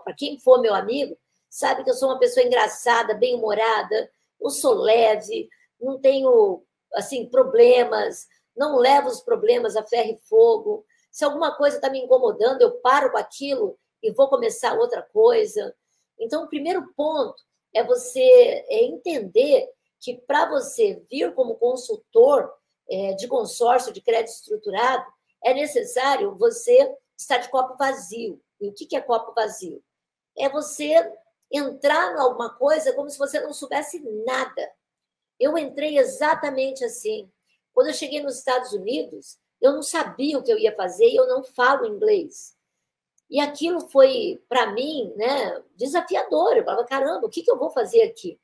[0.03, 1.17] para quem for meu amigo,
[1.49, 4.11] sabe que eu sou uma pessoa engraçada, bem-humorada,
[4.41, 5.49] eu sou leve,
[5.81, 6.63] não tenho,
[6.95, 10.85] assim, problemas, não levo os problemas a ferro e fogo.
[11.11, 15.75] Se alguma coisa está me incomodando, eu paro com aquilo e vou começar outra coisa.
[16.19, 18.21] Então, o primeiro ponto é você
[18.69, 19.69] é entender
[20.01, 22.53] que para você vir como consultor
[23.16, 25.05] de consórcio de crédito estruturado,
[25.42, 28.40] é necessário você estar de copo vazio.
[28.61, 29.83] E o que, que é copo vazio?
[30.37, 30.94] É você
[31.51, 34.73] entrar em alguma coisa como se você não soubesse nada.
[35.38, 37.31] Eu entrei exatamente assim.
[37.73, 41.16] Quando eu cheguei nos Estados Unidos, eu não sabia o que eu ia fazer e
[41.16, 42.57] eu não falo inglês.
[43.31, 46.57] E aquilo foi, para mim, né, desafiador.
[46.57, 48.38] Eu falava, caramba, o que, que eu vou fazer aqui?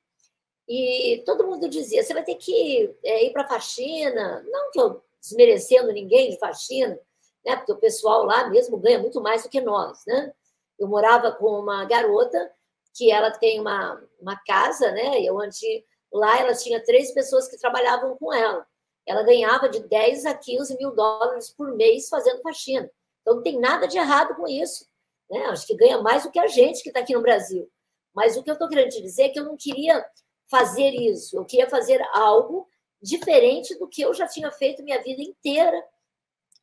[0.69, 4.43] E todo mundo dizia, você vai ter que é, ir para faxina.
[4.51, 6.99] Não que eu desmerecendo ninguém de faxina,
[7.45, 10.05] né, porque o pessoal lá mesmo ganha muito mais do que nós.
[10.07, 10.33] Né?
[10.79, 12.51] Eu morava com uma garota
[12.95, 18.17] que ela tem uma, uma casa, né, onde lá ela tinha três pessoas que trabalhavam
[18.17, 18.67] com ela.
[19.07, 22.91] Ela ganhava de 10 a 15 mil dólares por mês fazendo faxina.
[23.21, 24.87] Então, não tem nada de errado com isso.
[25.31, 25.45] Né?
[25.47, 27.71] Acho que ganha mais do que a gente que está aqui no Brasil.
[28.15, 30.05] Mas o que eu estou querendo te dizer é que eu não queria
[30.51, 31.37] fazer isso.
[31.37, 32.69] Eu queria fazer algo
[33.01, 35.83] diferente do que eu já tinha feito minha vida inteira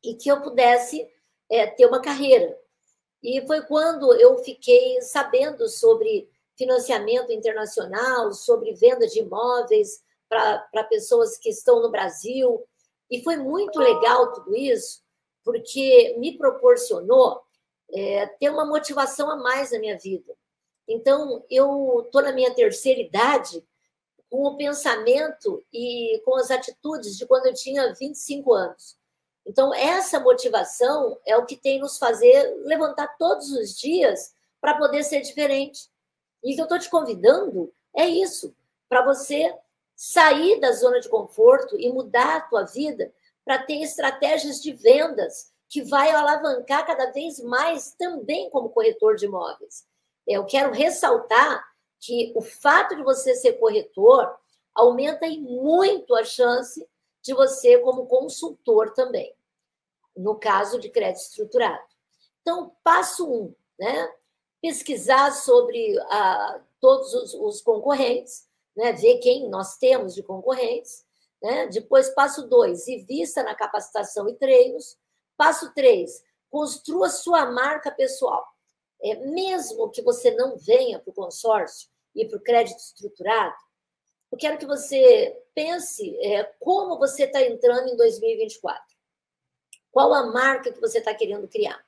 [0.04, 1.08] e que eu pudesse
[1.50, 2.56] é, ter uma carreira.
[3.22, 11.38] E foi quando eu fiquei sabendo sobre financiamento internacional, sobre venda de imóveis para pessoas
[11.38, 12.62] que estão no Brasil.
[13.10, 15.02] E foi muito legal tudo isso,
[15.42, 17.40] porque me proporcionou
[17.90, 20.36] é, ter uma motivação a mais na minha vida.
[20.86, 23.64] Então, eu estou na minha terceira idade
[24.30, 28.96] com o pensamento e com as atitudes de quando eu tinha 25 anos.
[29.46, 35.02] Então, essa motivação é o que tem nos fazer levantar todos os dias para poder
[35.02, 35.88] ser diferente.
[36.44, 38.54] E o que eu estou te convidando é isso,
[38.88, 39.54] para você
[39.96, 43.12] sair da zona de conforto e mudar a tua vida
[43.44, 49.26] para ter estratégias de vendas que vai alavancar cada vez mais também como corretor de
[49.26, 49.86] imóveis.
[50.26, 51.66] Eu quero ressaltar
[52.00, 54.36] que o fato de você ser corretor
[54.74, 56.86] aumenta em muito a chance
[57.22, 59.34] de você como consultor também,
[60.16, 61.84] no caso de crédito estruturado.
[62.40, 64.12] Então, passo um, né?
[64.60, 68.92] Pesquisar sobre ah, todos os, os concorrentes, né?
[68.92, 71.04] ver quem nós temos de concorrentes.
[71.42, 71.66] Né?
[71.66, 74.96] Depois, passo dois, invista na capacitação e treinos.
[75.36, 78.44] Passo três, construa sua marca pessoal.
[79.02, 83.56] É, mesmo que você não venha para o consórcio e para o crédito estruturado,
[84.30, 88.82] eu quero que você pense é, como você está entrando em 2024.
[89.90, 91.82] Qual a marca que você está querendo criar?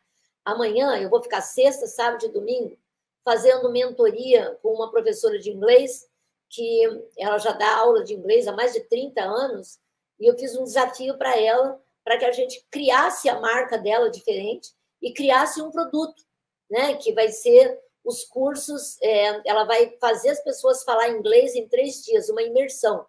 [0.44, 2.78] Amanhã eu vou ficar sexta, sábado e domingo
[3.24, 6.08] fazendo mentoria com uma professora de inglês
[6.48, 6.82] que
[7.16, 9.78] ela já dá aula de inglês há mais de 30 anos
[10.18, 14.10] e eu fiz um desafio para ela para que a gente criasse a marca dela
[14.10, 16.22] diferente e criasse um produto,
[16.70, 21.68] né, que vai ser os cursos, é, ela vai fazer as pessoas falar inglês em
[21.68, 23.06] três dias, uma imersão.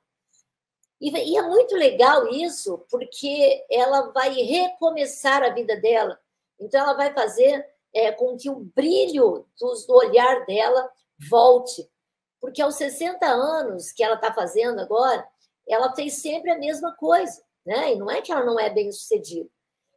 [1.00, 6.19] E, e é muito legal isso, porque ela vai recomeçar a vida dela.
[6.60, 10.89] Então, ela vai fazer é, com que o brilho do olhar dela
[11.30, 11.89] volte.
[12.39, 15.28] Porque aos 60 anos que ela está fazendo agora,
[15.67, 17.41] ela fez sempre a mesma coisa.
[17.65, 17.93] Né?
[17.93, 19.50] E não é que ela não é bem sucedida.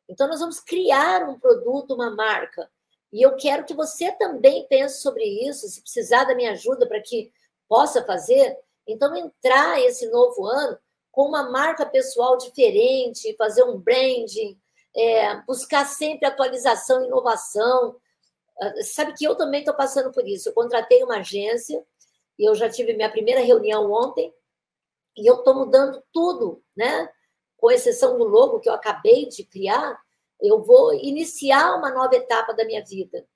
[0.09, 2.70] Então, nós vamos criar um produto, uma marca,
[3.14, 7.00] e eu quero que você também pense sobre isso, se precisar da minha ajuda para
[7.00, 7.33] que
[7.68, 8.59] possa fazer.
[8.88, 10.77] Então, entrar esse novo ano
[11.12, 14.61] com uma marca pessoal diferente, fazer um branding,
[14.96, 17.94] é, buscar sempre atualização, inovação.
[18.61, 20.48] Ah, sabe que eu também estou passando por isso.
[20.48, 21.81] Eu contratei uma agência
[22.37, 24.35] e eu já tive minha primeira reunião ontem
[25.16, 27.09] e eu estou mudando tudo, né?
[27.59, 30.04] Com exceção do logo que eu acabei de criar,
[30.46, 33.26] eu vou iniciar uma nova etapa da minha vida.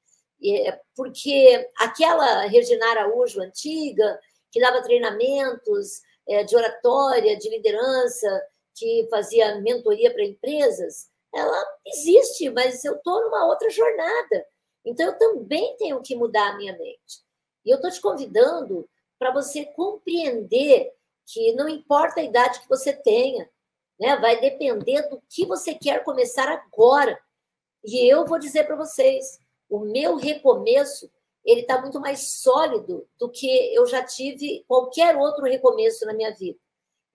[0.45, 4.21] É, porque aquela Regina Araújo antiga,
[4.53, 8.43] que dava treinamentos é, de oratória, de liderança,
[8.75, 14.47] que fazia mentoria para empresas, ela existe, mas eu estou numa outra jornada.
[14.85, 17.23] Então, eu também tenho que mudar a minha mente.
[17.65, 20.93] E eu estou te convidando para você compreender
[21.27, 23.51] que não importa a idade que você tenha,
[23.99, 24.17] né?
[24.17, 27.19] Vai depender do que você quer começar agora.
[27.85, 31.11] E eu vou dizer para vocês, o meu recomeço
[31.45, 36.35] ele está muito mais sólido do que eu já tive qualquer outro recomeço na minha
[36.35, 36.59] vida.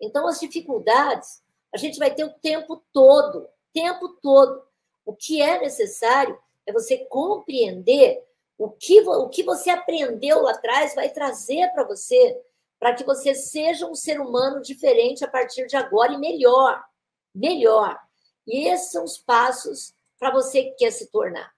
[0.02, 1.44] Então, as dificuldades
[1.74, 4.64] a gente vai ter o tempo todo, tempo todo.
[5.06, 8.24] O que é necessário é você compreender
[8.58, 12.40] o que, o que você aprendeu lá atrás vai trazer para você
[12.84, 16.84] para que você seja um ser humano diferente a partir de agora e melhor,
[17.34, 17.98] melhor.
[18.46, 21.50] E esses são os passos para você que quer se tornar.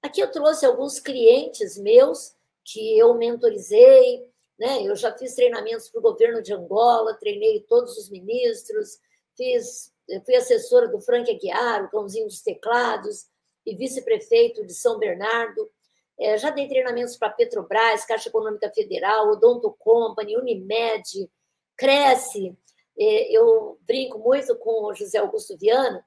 [0.00, 4.26] Aqui eu trouxe alguns clientes meus que eu mentorizei,
[4.58, 4.82] né?
[4.82, 8.98] Eu já fiz treinamentos para o governo de Angola, treinei todos os ministros,
[9.36, 9.92] fiz,
[10.24, 13.26] fui assessora do Frank Aguiar, o cãozinho dos teclados,
[13.66, 15.70] e vice-prefeito de São Bernardo.
[16.18, 21.30] É, já dei treinamentos para Petrobras, Caixa Econômica Federal, Odonto Company, Unimed,
[21.76, 22.56] Cresce.
[22.98, 26.04] É, eu brinco muito com o José Augusto Viana,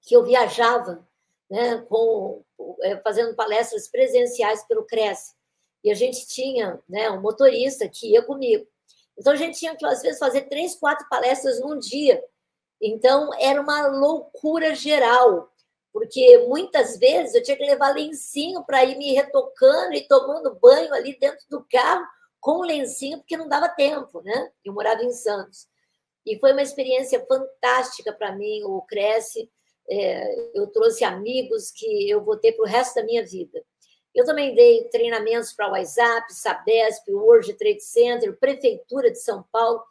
[0.00, 1.06] que eu viajava
[1.50, 2.42] né, com,
[2.82, 5.34] é, fazendo palestras presenciais pelo Cresce.
[5.84, 8.66] E a gente tinha né, um motorista que ia comigo.
[9.16, 12.22] Então, a gente tinha que, às vezes, fazer três, quatro palestras num dia.
[12.80, 15.50] Então, era uma loucura geral
[15.98, 20.94] porque muitas vezes eu tinha que levar lencinho para ir me retocando e tomando banho
[20.94, 22.06] ali dentro do carro
[22.38, 24.52] com lencinho, porque não dava tempo, né?
[24.64, 25.66] Eu morava em Santos.
[26.24, 29.50] E foi uma experiência fantástica para mim, o Cresce.
[29.90, 33.60] É, eu trouxe amigos que eu vou ter para o resto da minha vida.
[34.14, 39.82] Eu também dei treinamentos para WhatsApp, Sabesp, World Trade Center, Prefeitura de São Paulo.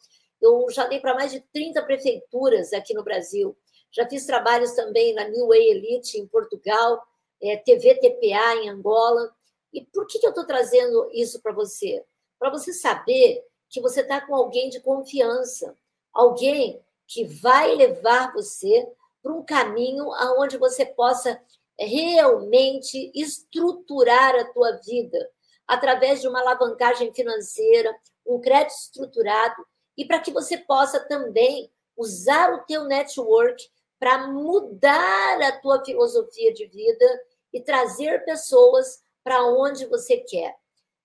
[0.42, 3.58] Eu já dei para mais de 30 prefeituras aqui no Brasil.
[3.98, 7.04] Já fiz trabalhos também na New Way Elite em Portugal,
[7.42, 9.36] é, TV TPA em Angola.
[9.74, 12.06] E por que, que eu estou trazendo isso para você?
[12.38, 15.76] Para você saber que você está com alguém de confiança,
[16.14, 18.88] alguém que vai levar você
[19.24, 21.42] para um caminho aonde você possa
[21.80, 25.28] realmente estruturar a tua vida
[25.68, 29.66] através de uma alavancagem financeira, um crédito estruturado
[29.98, 33.68] e para que você possa também usar o teu network
[34.00, 40.56] para mudar a tua filosofia de vida e trazer pessoas para onde você quer.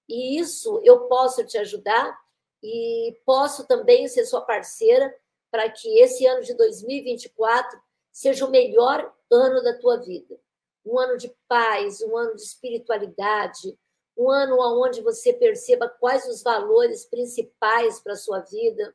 [0.09, 2.17] E isso eu posso te ajudar
[2.63, 5.15] e posso também ser sua parceira
[5.51, 7.81] para que esse ano de 2024
[8.13, 10.39] seja o melhor ano da tua vida.
[10.85, 13.79] Um ano de paz, um ano de espiritualidade,
[14.17, 18.95] um ano onde você perceba quais os valores principais para a sua vida,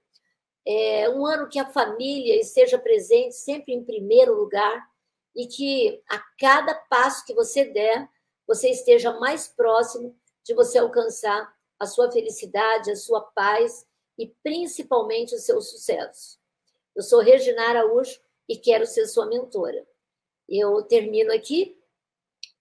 [0.70, 4.86] é um ano que a família esteja presente sempre em primeiro lugar
[5.34, 8.09] e que a cada passo que você der,
[8.45, 10.13] você esteja mais próximo
[10.43, 13.88] de você alcançar a sua felicidade, a sua paz
[14.18, 16.38] e principalmente o seu sucesso.
[16.93, 19.88] Eu sou Regina Araújo e quero ser sua mentora.
[20.49, 21.80] Eu termino aqui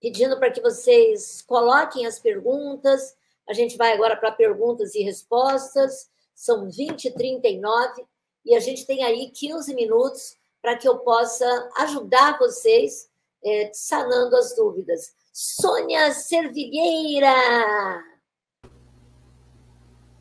[0.01, 3.17] pedindo para que vocês coloquem as perguntas.
[3.49, 6.09] A gente vai agora para perguntas e respostas.
[6.37, 8.05] São 20 e 39
[8.45, 11.47] e a gente tem aí 15 minutos para que eu possa
[11.79, 13.09] ajudar vocês
[13.43, 15.15] é, sanando as dúvidas.
[15.33, 17.35] Sônia Servilheira!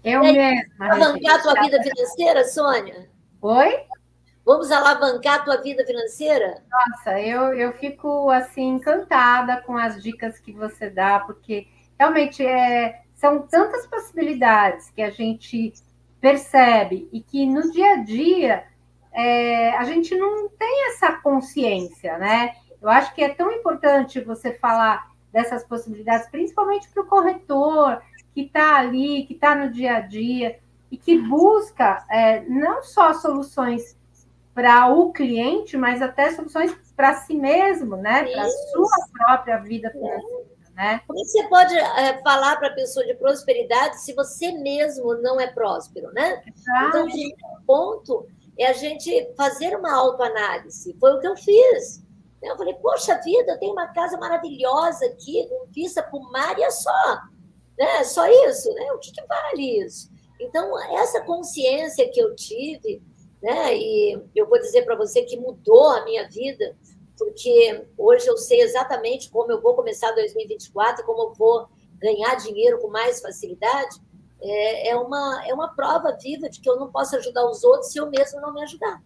[0.03, 0.63] Eu mesma.
[0.80, 3.09] Alavancar a tua vida financeira, Sônia?
[3.41, 3.86] Oi?
[4.45, 6.63] Vamos alavancar a tua vida financeira?
[6.72, 11.68] Nossa, eu, eu fico assim encantada com as dicas que você dá, porque
[11.99, 15.74] realmente é, são tantas possibilidades que a gente
[16.26, 18.63] percebe e que no dia a dia
[19.13, 22.55] é, a gente não tem essa consciência, né?
[22.82, 28.01] Eu acho que é tão importante você falar dessas possibilidades, principalmente para o corretor
[28.34, 30.57] que está ali, que está no dia a dia
[30.89, 33.95] e que busca é, não só soluções
[34.51, 38.23] para o cliente, mas até soluções para si mesmo, né?
[38.23, 40.55] Para a sua própria vida financeira.
[40.76, 40.99] Né?
[41.07, 45.47] Como você pode é, falar para a pessoa de prosperidade se você mesmo não é
[45.47, 46.43] próspero, né?
[46.45, 46.88] Exato.
[46.88, 48.28] Então, o primeiro ponto
[48.59, 50.95] é a gente fazer uma autoanálise.
[50.99, 52.03] Foi o que eu fiz.
[52.43, 56.59] Eu falei, poxa vida, eu tenho uma casa maravilhosa aqui, com vista para o mar
[56.59, 57.21] e é só.
[57.80, 58.03] Né?
[58.03, 58.91] Só isso, né?
[58.91, 60.11] O que, que vale isso?
[60.39, 63.01] Então, essa consciência que eu tive
[63.45, 63.78] né?
[63.78, 66.76] E eu vou dizer para você que mudou a minha vida,
[67.18, 71.68] porque hoje eu sei exatamente como eu vou começar 2024, como eu vou
[71.99, 73.99] ganhar dinheiro com mais facilidade.
[74.41, 77.91] É, é, uma, é uma prova viva de que eu não posso ajudar os outros
[77.91, 79.01] se eu mesmo não me ajudar.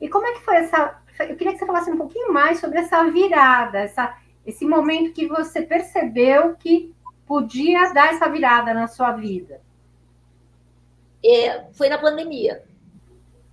[0.00, 1.02] E como é que foi essa?
[1.20, 5.26] Eu queria que você falasse um pouquinho mais sobre essa virada, essa, esse momento que
[5.26, 6.94] você percebeu que
[7.26, 9.60] podia dar essa virada na sua vida.
[11.24, 12.62] É, foi na pandemia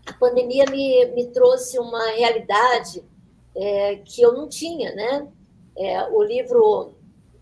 [0.06, 3.04] a pandemia me, me trouxe uma realidade
[3.56, 5.28] é, que eu não tinha, né?
[5.78, 6.96] É, o livro,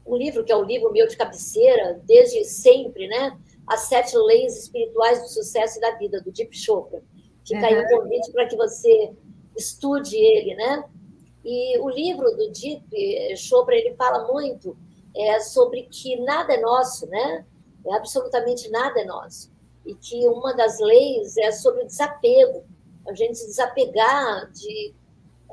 [0.05, 3.37] um livro que é o livro meu de cabeceira, desde sempre, né?
[3.67, 7.01] As Sete Leis Espirituais do Sucesso e da Vida, do Deep Chopra.
[7.45, 7.65] Fica uhum.
[7.65, 9.11] aí um convite para que você
[9.57, 10.83] estude ele, né?
[11.43, 14.77] E o livro do Deep Chopra, ele fala muito
[15.15, 17.45] é, sobre que nada é nosso, né?
[17.85, 19.53] É, absolutamente nada é nosso
[19.85, 22.63] e que uma das leis é sobre o desapego,
[23.07, 24.93] a gente se desapegar de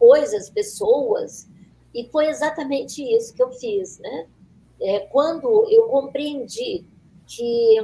[0.00, 1.48] coisas, pessoas,
[1.94, 4.26] e foi exatamente isso que eu fiz, né?
[4.80, 6.84] É, quando eu compreendi
[7.26, 7.76] que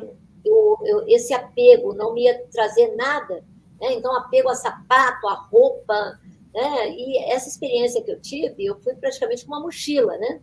[0.44, 3.44] eu, eu, esse apego não me ia trazer nada,
[3.80, 3.92] né?
[3.92, 6.18] então apego a sapato, a roupa,
[6.54, 6.90] né?
[6.90, 10.40] e essa experiência que eu tive, eu fui praticamente com uma mochila, né?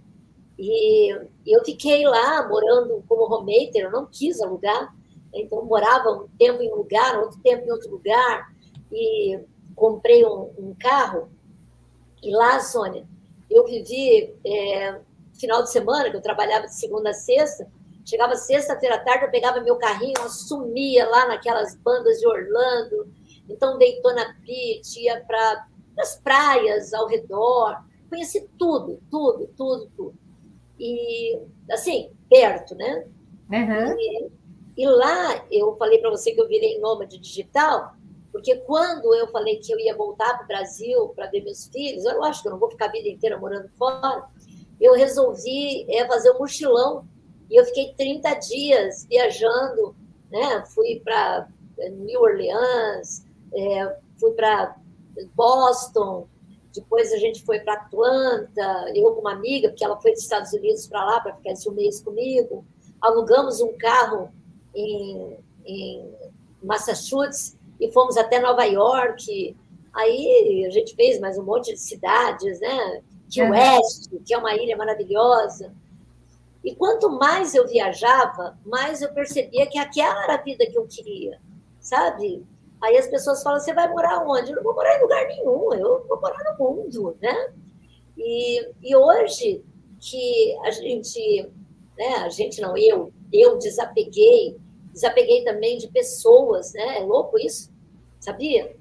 [0.59, 1.11] E
[1.45, 4.93] eu fiquei lá morando como homemaker, eu não quis alugar,
[5.34, 8.53] então, morava um tempo em um lugar, outro tempo em outro lugar,
[8.91, 9.39] e
[9.76, 11.30] comprei um, um carro.
[12.24, 13.05] E lá, Sônia,
[13.49, 14.99] eu vivi é,
[15.39, 17.67] final de semana, que eu trabalhava de segunda a sexta,
[18.05, 23.11] chegava sexta-feira à tarde, eu pegava meu carrinho, assumia lá naquelas bandas de Orlando,
[23.49, 25.67] então Daytona Beach, ia para
[25.99, 30.15] as praias ao redor, conheci tudo, tudo, tudo, tudo.
[30.80, 31.39] E,
[31.71, 33.05] assim, perto, né?
[33.51, 33.95] Uhum.
[33.97, 34.32] E,
[34.78, 37.95] e lá eu falei para você que eu virei nômade digital,
[38.34, 42.03] porque quando eu falei que eu ia voltar para o Brasil para ver meus filhos,
[42.03, 44.27] eu acho que eu não vou ficar a vida inteira morando fora,
[44.81, 47.07] eu resolvi é, fazer um mochilão.
[47.47, 49.95] E eu fiquei 30 dias viajando,
[50.31, 50.65] né?
[50.73, 53.23] Fui para é, New Orleans,
[53.53, 54.77] é, fui para
[55.36, 56.27] Boston,
[56.73, 60.51] depois a gente foi para Atlanta, eu com uma amiga, porque ela foi dos Estados
[60.53, 62.65] Unidos para lá para ficar esse um mês comigo.
[62.99, 64.31] Alugamos um carro
[64.73, 66.11] em, em
[66.63, 69.55] Massachusetts e fomos até Nova York.
[69.93, 73.01] Aí a gente fez mais um monte de cidades, né?
[73.30, 75.74] Que West, que é uma ilha maravilhosa.
[76.63, 80.88] E quanto mais eu viajava, mais eu percebia que aquela era a vida que eu
[80.88, 81.39] queria,
[81.80, 82.45] sabe?
[82.82, 84.51] Aí as pessoas falam: você vai morar onde?
[84.51, 87.53] Eu não vou morar em lugar nenhum, eu vou morar no mundo, né?
[88.17, 89.63] E, e hoje
[89.99, 91.49] que a gente,
[91.97, 94.57] né, a gente não, eu, eu desapeguei,
[94.93, 96.99] desapeguei também de pessoas, né?
[96.99, 97.73] É louco isso?
[98.19, 98.75] Sabia?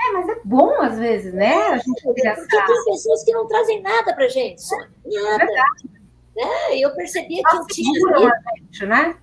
[0.00, 1.54] É, mas é bom às vezes, né?
[1.54, 4.88] A gente Porque tem pessoas que não trazem nada pra gente, Sônia.
[5.04, 5.44] Nada.
[5.44, 5.98] É
[6.38, 6.78] né?
[6.78, 8.32] Eu percebia que Só eu tinha.
[8.56, 9.18] gente, né?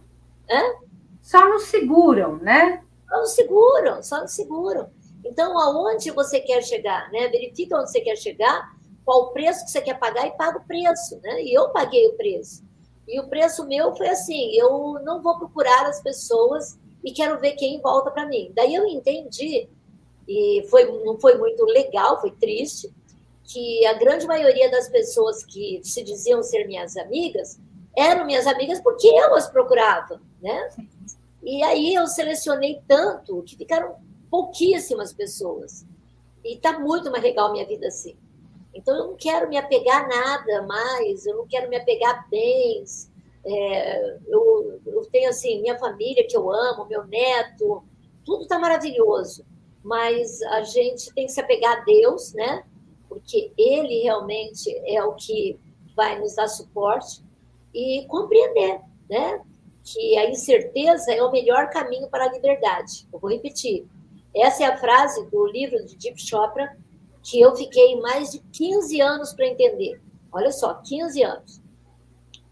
[0.49, 0.61] Hã?
[1.21, 2.83] Só nos seguram, né?
[3.09, 4.89] Só nos seguram, só nos seguram.
[5.23, 7.29] Então, aonde você quer chegar, né?
[7.29, 8.69] Verifica onde você quer chegar,
[9.05, 11.41] qual o preço que você quer pagar e paga o preço, né?
[11.41, 12.64] E eu paguei o preço.
[13.07, 17.53] E o preço meu foi assim: eu não vou procurar as pessoas e quero ver
[17.53, 18.51] quem volta para mim.
[18.55, 19.69] Daí eu entendi
[20.27, 22.91] e foi, não foi muito legal, foi triste,
[23.43, 27.59] que a grande maioria das pessoas que se diziam ser minhas amigas
[27.95, 30.69] eram minhas amigas porque eu as procurava, né?
[31.43, 33.95] E aí eu selecionei tanto que ficaram
[34.31, 35.85] pouquíssimas pessoas.
[36.43, 38.17] E tá muito mais legal minha vida assim.
[38.75, 42.27] Então eu não quero me apegar a nada mais, eu não quero me apegar a
[42.29, 43.11] bens.
[43.45, 47.83] É, eu, eu tenho assim minha família que eu amo, meu neto,
[48.23, 49.45] tudo está maravilhoso
[49.85, 52.63] mas a gente tem que se apegar a Deus, né?
[53.07, 55.59] Porque Ele realmente é o que
[55.95, 57.23] vai nos dar suporte
[57.71, 59.39] e compreender, né?
[59.83, 63.07] Que a incerteza é o melhor caminho para a liberdade.
[63.13, 63.87] Eu vou repetir.
[64.35, 66.75] Essa é a frase do livro de Deep Chopra
[67.25, 69.99] que eu fiquei mais de 15 anos para entender.
[70.31, 71.61] Olha só, 15 anos.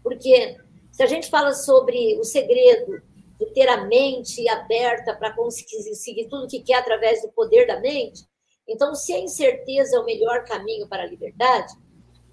[0.02, 0.58] Porque
[0.90, 3.00] se a gente fala sobre o segredo
[3.38, 7.80] de ter a mente aberta para conseguir seguir tudo que quer através do poder da
[7.80, 8.24] mente.
[8.66, 11.72] Então, se a incerteza é o melhor caminho para a liberdade,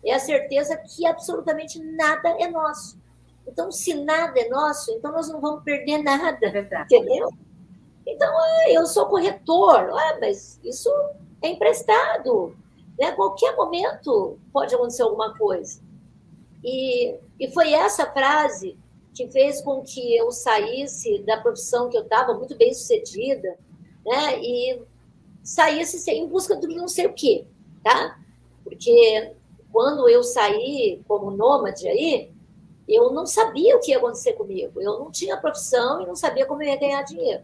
[0.03, 2.99] é a certeza que absolutamente nada é nosso.
[3.47, 7.29] Então, se nada é nosso, então nós não vamos perder nada, é entendeu?
[8.07, 10.89] Então, ah, eu sou corretor, ah, mas isso
[11.41, 12.55] é emprestado.
[12.99, 13.11] Né?
[13.13, 15.81] Qualquer momento pode acontecer alguma coisa.
[16.63, 18.77] E, e foi essa frase
[19.13, 23.57] que fez com que eu saísse da profissão que eu estava, muito bem sucedida,
[24.05, 24.39] né?
[24.41, 24.81] E
[25.43, 27.45] saísse em busca de não sei o quê,
[27.83, 28.17] tá?
[28.63, 29.33] Porque
[29.71, 32.31] quando eu saí como nômade aí,
[32.87, 34.81] eu não sabia o que ia acontecer comigo.
[34.81, 37.43] Eu não tinha profissão e não sabia como eu ia ganhar dinheiro.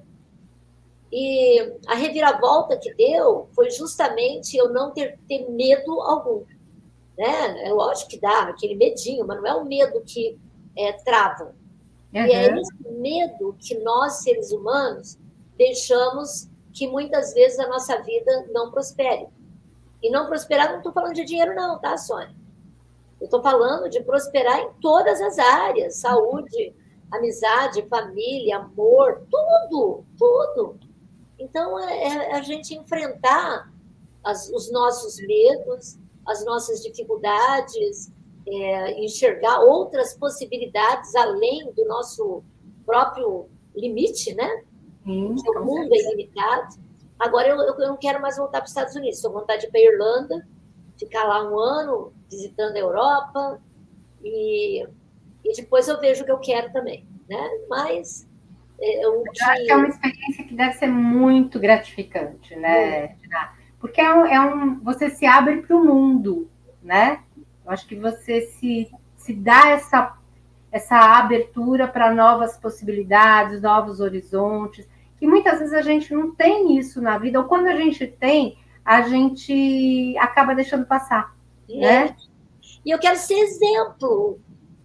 [1.11, 6.43] E a reviravolta que deu foi justamente eu não ter, ter medo algum.
[7.17, 7.67] Né?
[7.67, 10.37] É lógico que dá aquele medinho, mas não é o medo que
[10.77, 11.47] é, travam.
[12.13, 12.25] Uhum.
[12.25, 15.17] E é esse medo que nós, seres humanos,
[15.57, 19.27] deixamos que muitas vezes a nossa vida não prospere.
[20.03, 22.35] E não prosperar, não estou falando de dinheiro, não, tá, Sônia?
[23.19, 26.75] Eu estou falando de prosperar em todas as áreas: saúde,
[27.11, 30.79] amizade, família, amor, tudo, tudo.
[31.39, 33.71] Então, é, é a gente enfrentar
[34.23, 38.11] as, os nossos medos, as nossas dificuldades,
[38.47, 42.43] é, enxergar outras possibilidades além do nosso
[42.85, 44.63] próprio limite, né?
[45.03, 46.75] Sim, o mundo é ilimitado.
[47.19, 49.67] Agora eu, eu não quero mais voltar para os Estados Unidos, estou com vontade de
[49.67, 50.47] ir para a Irlanda,
[50.97, 53.61] ficar lá um ano visitando a Europa
[54.23, 54.83] e,
[55.43, 57.49] e depois eu vejo o que eu quero também, né?
[57.69, 58.26] Mas
[58.79, 59.43] é, eu, que...
[59.43, 63.15] acho que é uma experiência que deve ser muito gratificante, né?
[63.79, 66.49] Porque é um, é um você se abre para o mundo,
[66.81, 67.19] né?
[67.65, 70.15] Eu acho que você se, se dá essa,
[70.71, 74.87] essa abertura para novas possibilidades, novos horizontes,
[75.19, 78.57] que muitas vezes a gente não tem isso na vida, ou quando a gente tem,
[78.85, 81.35] a gente acaba deixando passar,
[81.69, 81.79] é.
[81.79, 82.15] né?
[82.85, 84.39] E eu quero ser exemplo.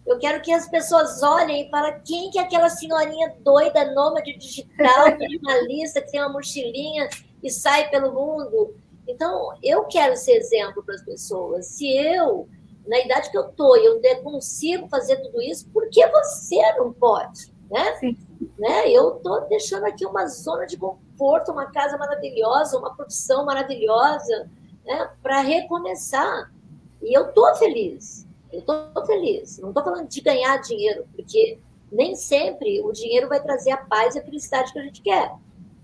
[0.07, 5.17] Eu quero que as pessoas olhem para quem que é aquela senhorinha doida, nômade digital,
[5.19, 7.09] minimalista, que tem uma mochilinha
[7.43, 8.75] e sai pelo mundo.
[9.07, 11.67] Então, eu quero ser exemplo para as pessoas.
[11.67, 12.49] Se eu
[12.87, 17.53] na idade que eu estou eu consigo fazer tudo isso, por que você não pode?
[17.71, 17.95] Né?
[17.97, 18.19] Sim.
[18.59, 18.91] Né?
[18.91, 24.51] Eu estou deixando aqui uma zona de conforto, uma casa maravilhosa, uma profissão maravilhosa,
[24.85, 25.11] né?
[25.23, 26.53] para recomeçar.
[27.01, 29.59] E eu estou feliz, eu estou feliz.
[29.59, 31.59] Não estou falando de ganhar dinheiro, porque
[31.91, 35.33] nem sempre o dinheiro vai trazer a paz e a felicidade que a gente quer.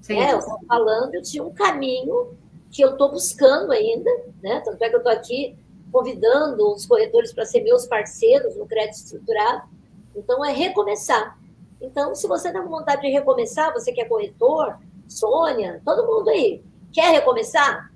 [0.01, 0.33] Sim, né?
[0.33, 2.37] Eu estou falando de um caminho
[2.71, 4.11] que eu estou buscando ainda,
[4.43, 4.61] né?
[4.65, 5.57] Tanto é que eu estou aqui
[5.91, 9.69] convidando os corretores para ser meus parceiros no crédito estruturado.
[10.15, 11.39] Então, é recomeçar.
[11.81, 16.29] Então, se você está com vontade de recomeçar, você que é corretor, Sônia, todo mundo
[16.29, 16.63] aí,
[16.93, 17.93] quer recomeçar?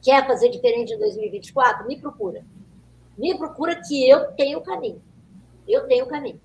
[0.00, 1.86] Quer fazer diferente em 2024?
[1.86, 2.44] Me procura.
[3.16, 5.02] Me procura que eu tenho o caminho.
[5.66, 6.40] Eu tenho o caminho.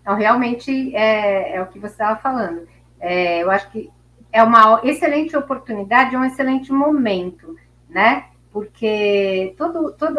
[0.00, 2.66] Então, realmente, é, é o que você estava falando.
[3.00, 3.90] É, eu acho que
[4.32, 7.56] é uma excelente oportunidade, é um excelente momento,
[7.88, 8.28] né?
[8.52, 10.18] porque todo, todo,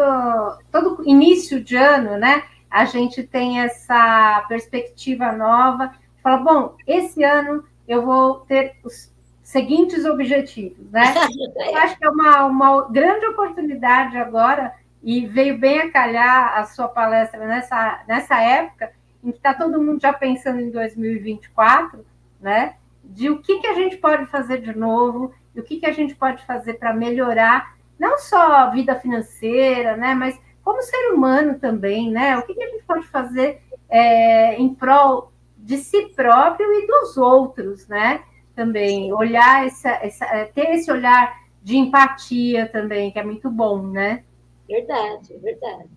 [0.70, 7.64] todo início de ano, né, a gente tem essa perspectiva nova, fala, bom, esse ano
[7.86, 9.12] eu vou ter os
[9.42, 11.02] seguintes objetivos, né?
[11.70, 14.72] Eu acho que é uma, uma grande oportunidade agora,
[15.02, 18.92] e veio bem a calhar a sua palestra nessa, nessa época,
[19.24, 22.04] em que está todo mundo já pensando em 2024,
[22.40, 22.74] né?
[23.02, 25.92] De o que, que a gente pode fazer de novo, e o que, que a
[25.92, 30.14] gente pode fazer para melhorar não só a vida financeira, né?
[30.14, 32.36] Mas como ser humano também, né?
[32.38, 37.16] O que, que a gente pode fazer é, em prol de si próprio e dos
[37.16, 38.22] outros, né?
[38.54, 43.82] Também olhar essa, essa, é, ter esse olhar de empatia também, que é muito bom,
[43.82, 44.24] né?
[44.70, 45.88] Verdade, verdade.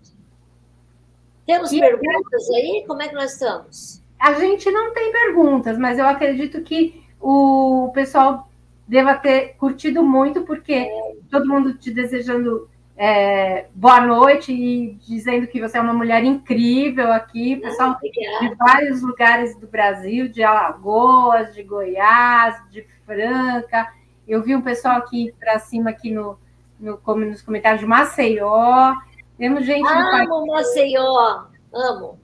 [1.46, 2.84] Temos e perguntas aí?
[2.86, 4.02] Como é que nós estamos?
[4.18, 8.48] A gente não tem perguntas, mas eu acredito que o pessoal
[8.88, 11.12] deva ter curtido muito, porque é.
[11.30, 17.12] todo mundo te desejando é, boa noite e dizendo que você é uma mulher incrível
[17.12, 23.92] aqui, pessoal de vários lugares do Brasil, de Alagoas, de Goiás, de Franca.
[24.26, 26.38] Eu vi um pessoal aqui para cima aqui no,
[26.84, 28.94] no, nos comentários de Maceió.
[29.38, 32.18] Temos gente Amo Maceió, amo.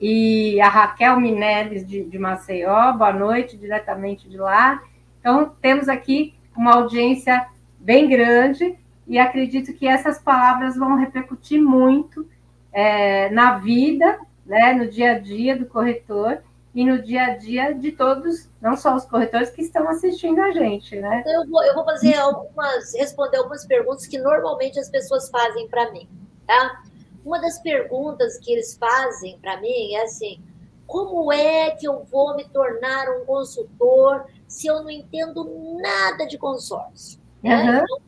[0.00, 4.82] E a Raquel Mineles de, de Maceió, boa noite, diretamente de lá.
[5.20, 7.46] Então, temos aqui uma audiência
[7.78, 8.76] bem grande
[9.06, 12.28] e acredito que essas palavras vão repercutir muito
[12.72, 16.42] é, na vida, né, no dia a dia do corretor
[16.76, 20.52] e no dia a dia de todos, não só os corretores que estão assistindo a
[20.52, 21.20] gente, né?
[21.20, 25.66] Então, eu vou, eu vou fazer algumas, responder algumas perguntas que normalmente as pessoas fazem
[25.68, 26.06] para mim,
[26.46, 26.82] tá?
[27.24, 30.38] Uma das perguntas que eles fazem para mim é assim:
[30.86, 36.36] como é que eu vou me tornar um consultor se eu não entendo nada de
[36.36, 37.18] consórcio?
[37.42, 37.56] Né?
[37.56, 37.76] Uhum.
[37.84, 38.00] Então,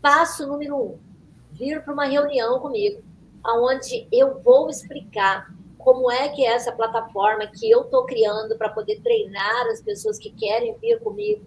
[0.00, 0.98] Passo número um:
[1.50, 3.02] vir para uma reunião comigo,
[3.44, 5.52] onde eu vou explicar
[5.84, 10.18] como é que é essa plataforma que eu estou criando para poder treinar as pessoas
[10.18, 11.44] que querem vir comigo.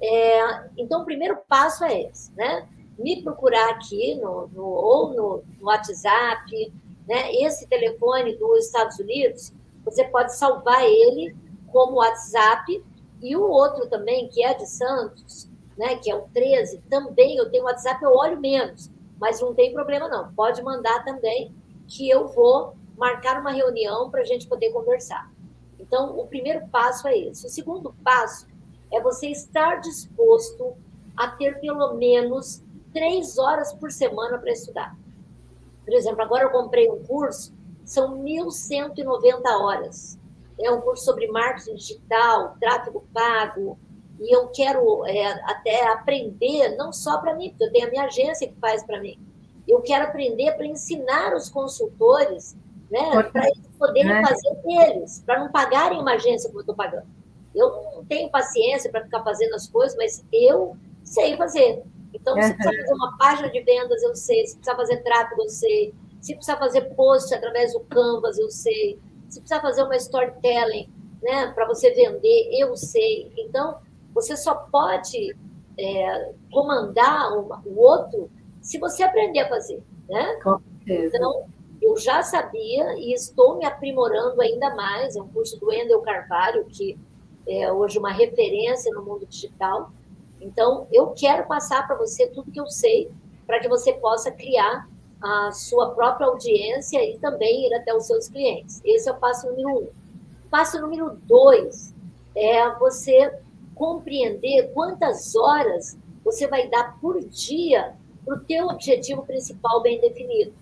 [0.00, 2.68] É, então, o primeiro passo é esse, né?
[2.98, 6.72] Me procurar aqui no, no ou no, no, WhatsApp,
[7.08, 7.32] né?
[7.34, 9.52] Esse telefone dos Estados Unidos,
[9.84, 11.34] você pode salvar ele
[11.68, 12.84] como WhatsApp
[13.22, 15.48] e o outro também, que é de Santos,
[15.78, 19.72] né, que é o 13, também eu tenho WhatsApp, eu olho menos, mas não tem
[19.72, 20.32] problema não.
[20.34, 21.54] Pode mandar também
[21.86, 25.28] que eu vou marcar uma reunião para a gente poder conversar.
[25.80, 27.44] Então, o primeiro passo é esse.
[27.44, 28.46] O segundo passo
[28.92, 30.76] é você estar disposto
[31.16, 34.96] a ter pelo menos três horas por semana para estudar.
[35.84, 37.52] Por exemplo, agora eu comprei um curso,
[37.84, 40.16] são 1.190 horas.
[40.60, 43.76] É um curso sobre marketing digital, tráfego pago,
[44.20, 48.04] e eu quero é, até aprender, não só para mim, porque eu tenho a minha
[48.04, 49.18] agência que faz para mim.
[49.66, 52.56] Eu quero aprender para ensinar os consultores,
[52.92, 54.22] né, para eles poderem né?
[54.22, 57.06] fazer deles, para não pagarem uma agência como eu estou pagando.
[57.54, 61.82] Eu não tenho paciência para ficar fazendo as coisas, mas eu sei fazer.
[62.12, 64.46] Então, se precisar fazer uma página de vendas, eu sei.
[64.46, 65.94] Se precisar fazer tráfego, eu sei.
[66.20, 68.98] Se precisar fazer post através do Canvas, eu sei.
[69.28, 73.32] Se precisar fazer uma storytelling, né, para você vender, eu sei.
[73.38, 73.78] Então,
[74.12, 75.34] você só pode
[75.78, 78.30] é, comandar o outro
[78.60, 80.38] se você aprender a fazer, né?
[80.86, 81.46] Então,
[81.82, 85.16] eu já sabia e estou me aprimorando ainda mais.
[85.16, 86.96] É um curso do Wendel Carvalho, que
[87.46, 89.90] é hoje uma referência no mundo digital.
[90.40, 93.10] Então, eu quero passar para você tudo que eu sei,
[93.46, 94.88] para que você possa criar
[95.20, 98.80] a sua própria audiência e também ir até os seus clientes.
[98.84, 99.88] Esse é o passo número um.
[100.50, 101.94] Passo número dois
[102.34, 103.32] é você
[103.74, 110.52] compreender quantas horas você vai dar por dia para o teu objetivo principal bem definido.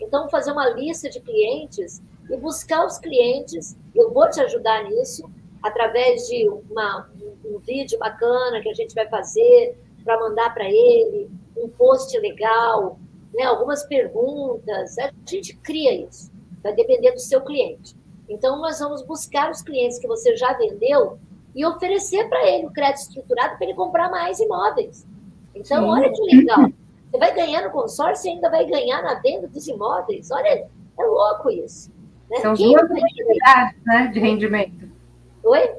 [0.00, 3.76] Então, fazer uma lista de clientes e buscar os clientes.
[3.94, 5.28] Eu vou te ajudar nisso
[5.62, 10.64] através de uma, um, um vídeo bacana que a gente vai fazer para mandar para
[10.64, 12.98] ele, um post legal,
[13.34, 14.96] né, algumas perguntas.
[14.98, 16.30] A gente cria isso,
[16.62, 17.96] vai depender do seu cliente.
[18.28, 21.18] Então, nós vamos buscar os clientes que você já vendeu
[21.54, 25.06] e oferecer para ele o crédito estruturado para ele comprar mais imóveis.
[25.54, 25.90] Então, Sim.
[25.90, 26.70] olha que legal.
[27.10, 30.30] Você vai ganhar no consórcio e ainda vai ganhar na venda dos imóveis.
[30.30, 30.48] Olha,
[30.98, 31.90] é louco isso.
[32.30, 32.38] Né?
[32.40, 34.90] São Quem duas oportunidades né, de rendimento.
[35.44, 35.74] Oi?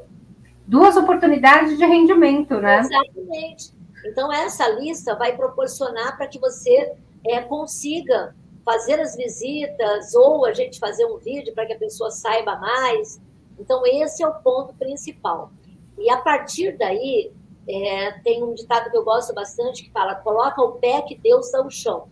[0.66, 2.80] Duas oportunidades de rendimento, né?
[2.80, 3.74] Exatamente.
[4.06, 6.94] Então, essa lista vai proporcionar para que você
[7.26, 12.10] é, consiga fazer as visitas ou a gente fazer um vídeo para que a pessoa
[12.12, 13.22] saiba mais.
[13.60, 15.52] Então, esse é o ponto principal.
[15.98, 17.32] E a partir daí,
[17.70, 21.52] é, tem um ditado que eu gosto bastante que fala: coloca o pé que Deus
[21.52, 22.08] dá o chão,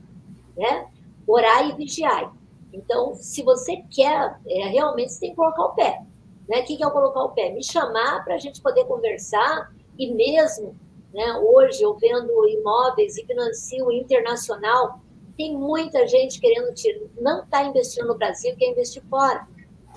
[0.55, 0.87] né?
[1.25, 2.29] Orai e vigiai.
[2.71, 6.03] Então, se você quer, é, realmente você tem que colocar o pé.
[6.47, 6.61] Né?
[6.61, 7.51] O que é colocar o pé?
[7.51, 10.75] Me chamar para a gente poder conversar e mesmo
[11.13, 14.99] né, hoje eu vendo imóveis e financio internacional,
[15.35, 19.47] tem muita gente querendo tirar, não está investindo no Brasil, quer investir fora.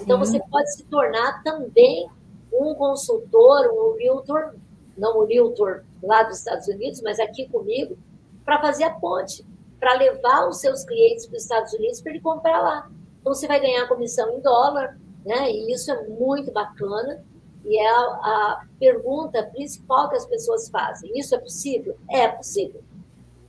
[0.01, 0.39] Então Sim.
[0.39, 2.09] você pode se tornar também
[2.53, 4.55] um consultor, um realtor,
[5.01, 7.99] não um realtor lá dos Estados Unidos, mas aqui comigo,
[8.45, 9.45] para fazer a ponte,
[9.79, 12.91] para levar os seus clientes para os Estados Unidos para ele comprar lá.
[13.21, 15.51] Então você vai ganhar comissão em dólar, né?
[15.51, 17.25] E isso é muito bacana.
[17.65, 21.11] E é a, a pergunta principal que as pessoas fazem.
[21.19, 21.97] Isso é possível?
[22.11, 22.83] É possível.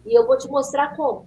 [0.06, 1.26] E eu vou te mostrar como.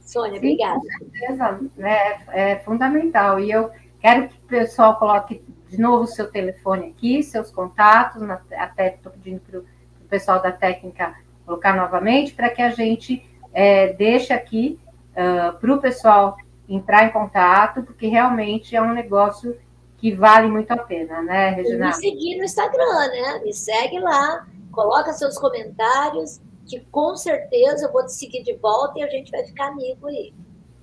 [0.00, 0.80] Sônia, Sim, obrigada.
[0.80, 3.38] Com certeza, é, é fundamental.
[3.38, 8.22] E eu quero que o pessoal coloque de novo o seu telefone aqui, seus contatos,
[8.52, 9.64] até estou pedindo para o
[10.08, 11.14] pessoal da técnica
[11.46, 14.78] colocar novamente, para que a gente é, deixe aqui
[15.12, 16.36] uh, para o pessoal
[16.68, 19.56] entrar em contato, porque realmente é um negócio
[19.96, 21.86] que vale muito a pena, né, Regina?
[21.86, 23.40] Me seguir no Instagram, né?
[23.44, 28.98] Me segue lá, coloca seus comentários, que com certeza eu vou te seguir de volta
[28.98, 30.32] e a gente vai ficar amigo aí.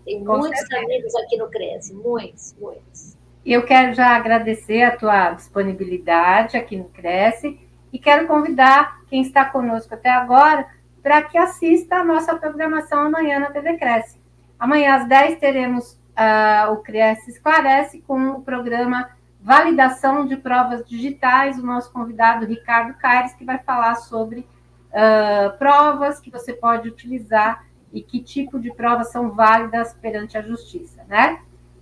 [0.06, 0.84] Tem com muitos certeza.
[0.84, 3.17] amigos aqui no Cresce, muitos, muitos.
[3.48, 7.58] Eu quero já agradecer a tua disponibilidade aqui no Cresce
[7.94, 10.68] e quero convidar quem está conosco até agora
[11.02, 14.20] para que assista a nossa programação amanhã na TV Cresce.
[14.60, 21.58] Amanhã às 10 teremos uh, o Cresce Esclarece com o programa Validação de Provas Digitais,
[21.58, 27.66] o nosso convidado Ricardo Caires, que vai falar sobre uh, provas que você pode utilizar
[27.94, 31.40] e que tipo de provas são válidas perante a justiça, né?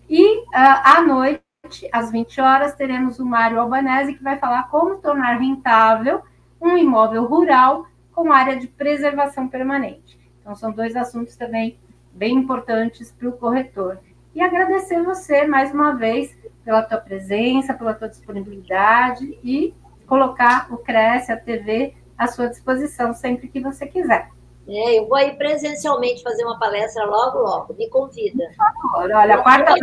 [0.08, 1.44] E uh, à noite,
[1.92, 6.22] às 20 horas, teremos o Mário Albanese, que vai falar como tornar rentável
[6.62, 10.20] um imóvel rural com área de preservação permanente.
[10.42, 11.78] Então, são dois assuntos também
[12.14, 14.00] bem importantes para o corretor
[14.34, 19.74] e agradecer você mais uma vez pela tua presença, pela tua disponibilidade e
[20.08, 24.30] colocar o Cresce, a TV, à sua disposição sempre que você quiser.
[24.68, 27.74] É, eu vou aí presencialmente fazer uma palestra logo, logo.
[27.76, 28.48] Me convida.
[28.48, 29.74] Por favor, olha, quarta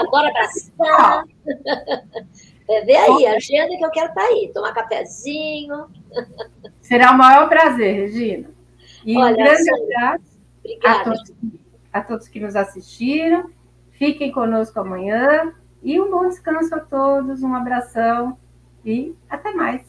[0.00, 1.24] Agora abraçar.
[2.66, 5.86] É, vê aí, agenda que eu quero estar tá aí, tomar cafezinho.
[6.80, 8.48] Será o maior prazer, Regina.
[9.04, 10.24] E olha, um grande abraço
[10.82, 11.32] a todos,
[11.92, 13.50] a todos que nos assistiram
[13.94, 18.36] Fiquem conosco amanhã e um bom descanso a todos, um abração
[18.84, 19.82] e até mais.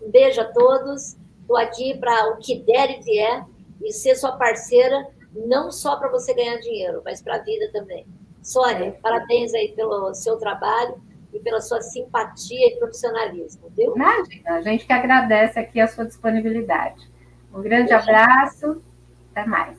[0.00, 1.16] Um beijo a todos.
[1.48, 3.42] Estou aqui para o que der e vier
[3.82, 8.06] e ser sua parceira, não só para você ganhar dinheiro, mas para a vida também.
[8.42, 8.90] Sônia, é.
[8.90, 11.00] parabéns aí pelo seu trabalho
[11.32, 13.96] e pela sua simpatia e profissionalismo, viu?
[13.96, 17.10] Imagina, a gente que agradece aqui a sua disponibilidade.
[17.54, 18.82] Um grande abraço,
[19.30, 19.78] até mais.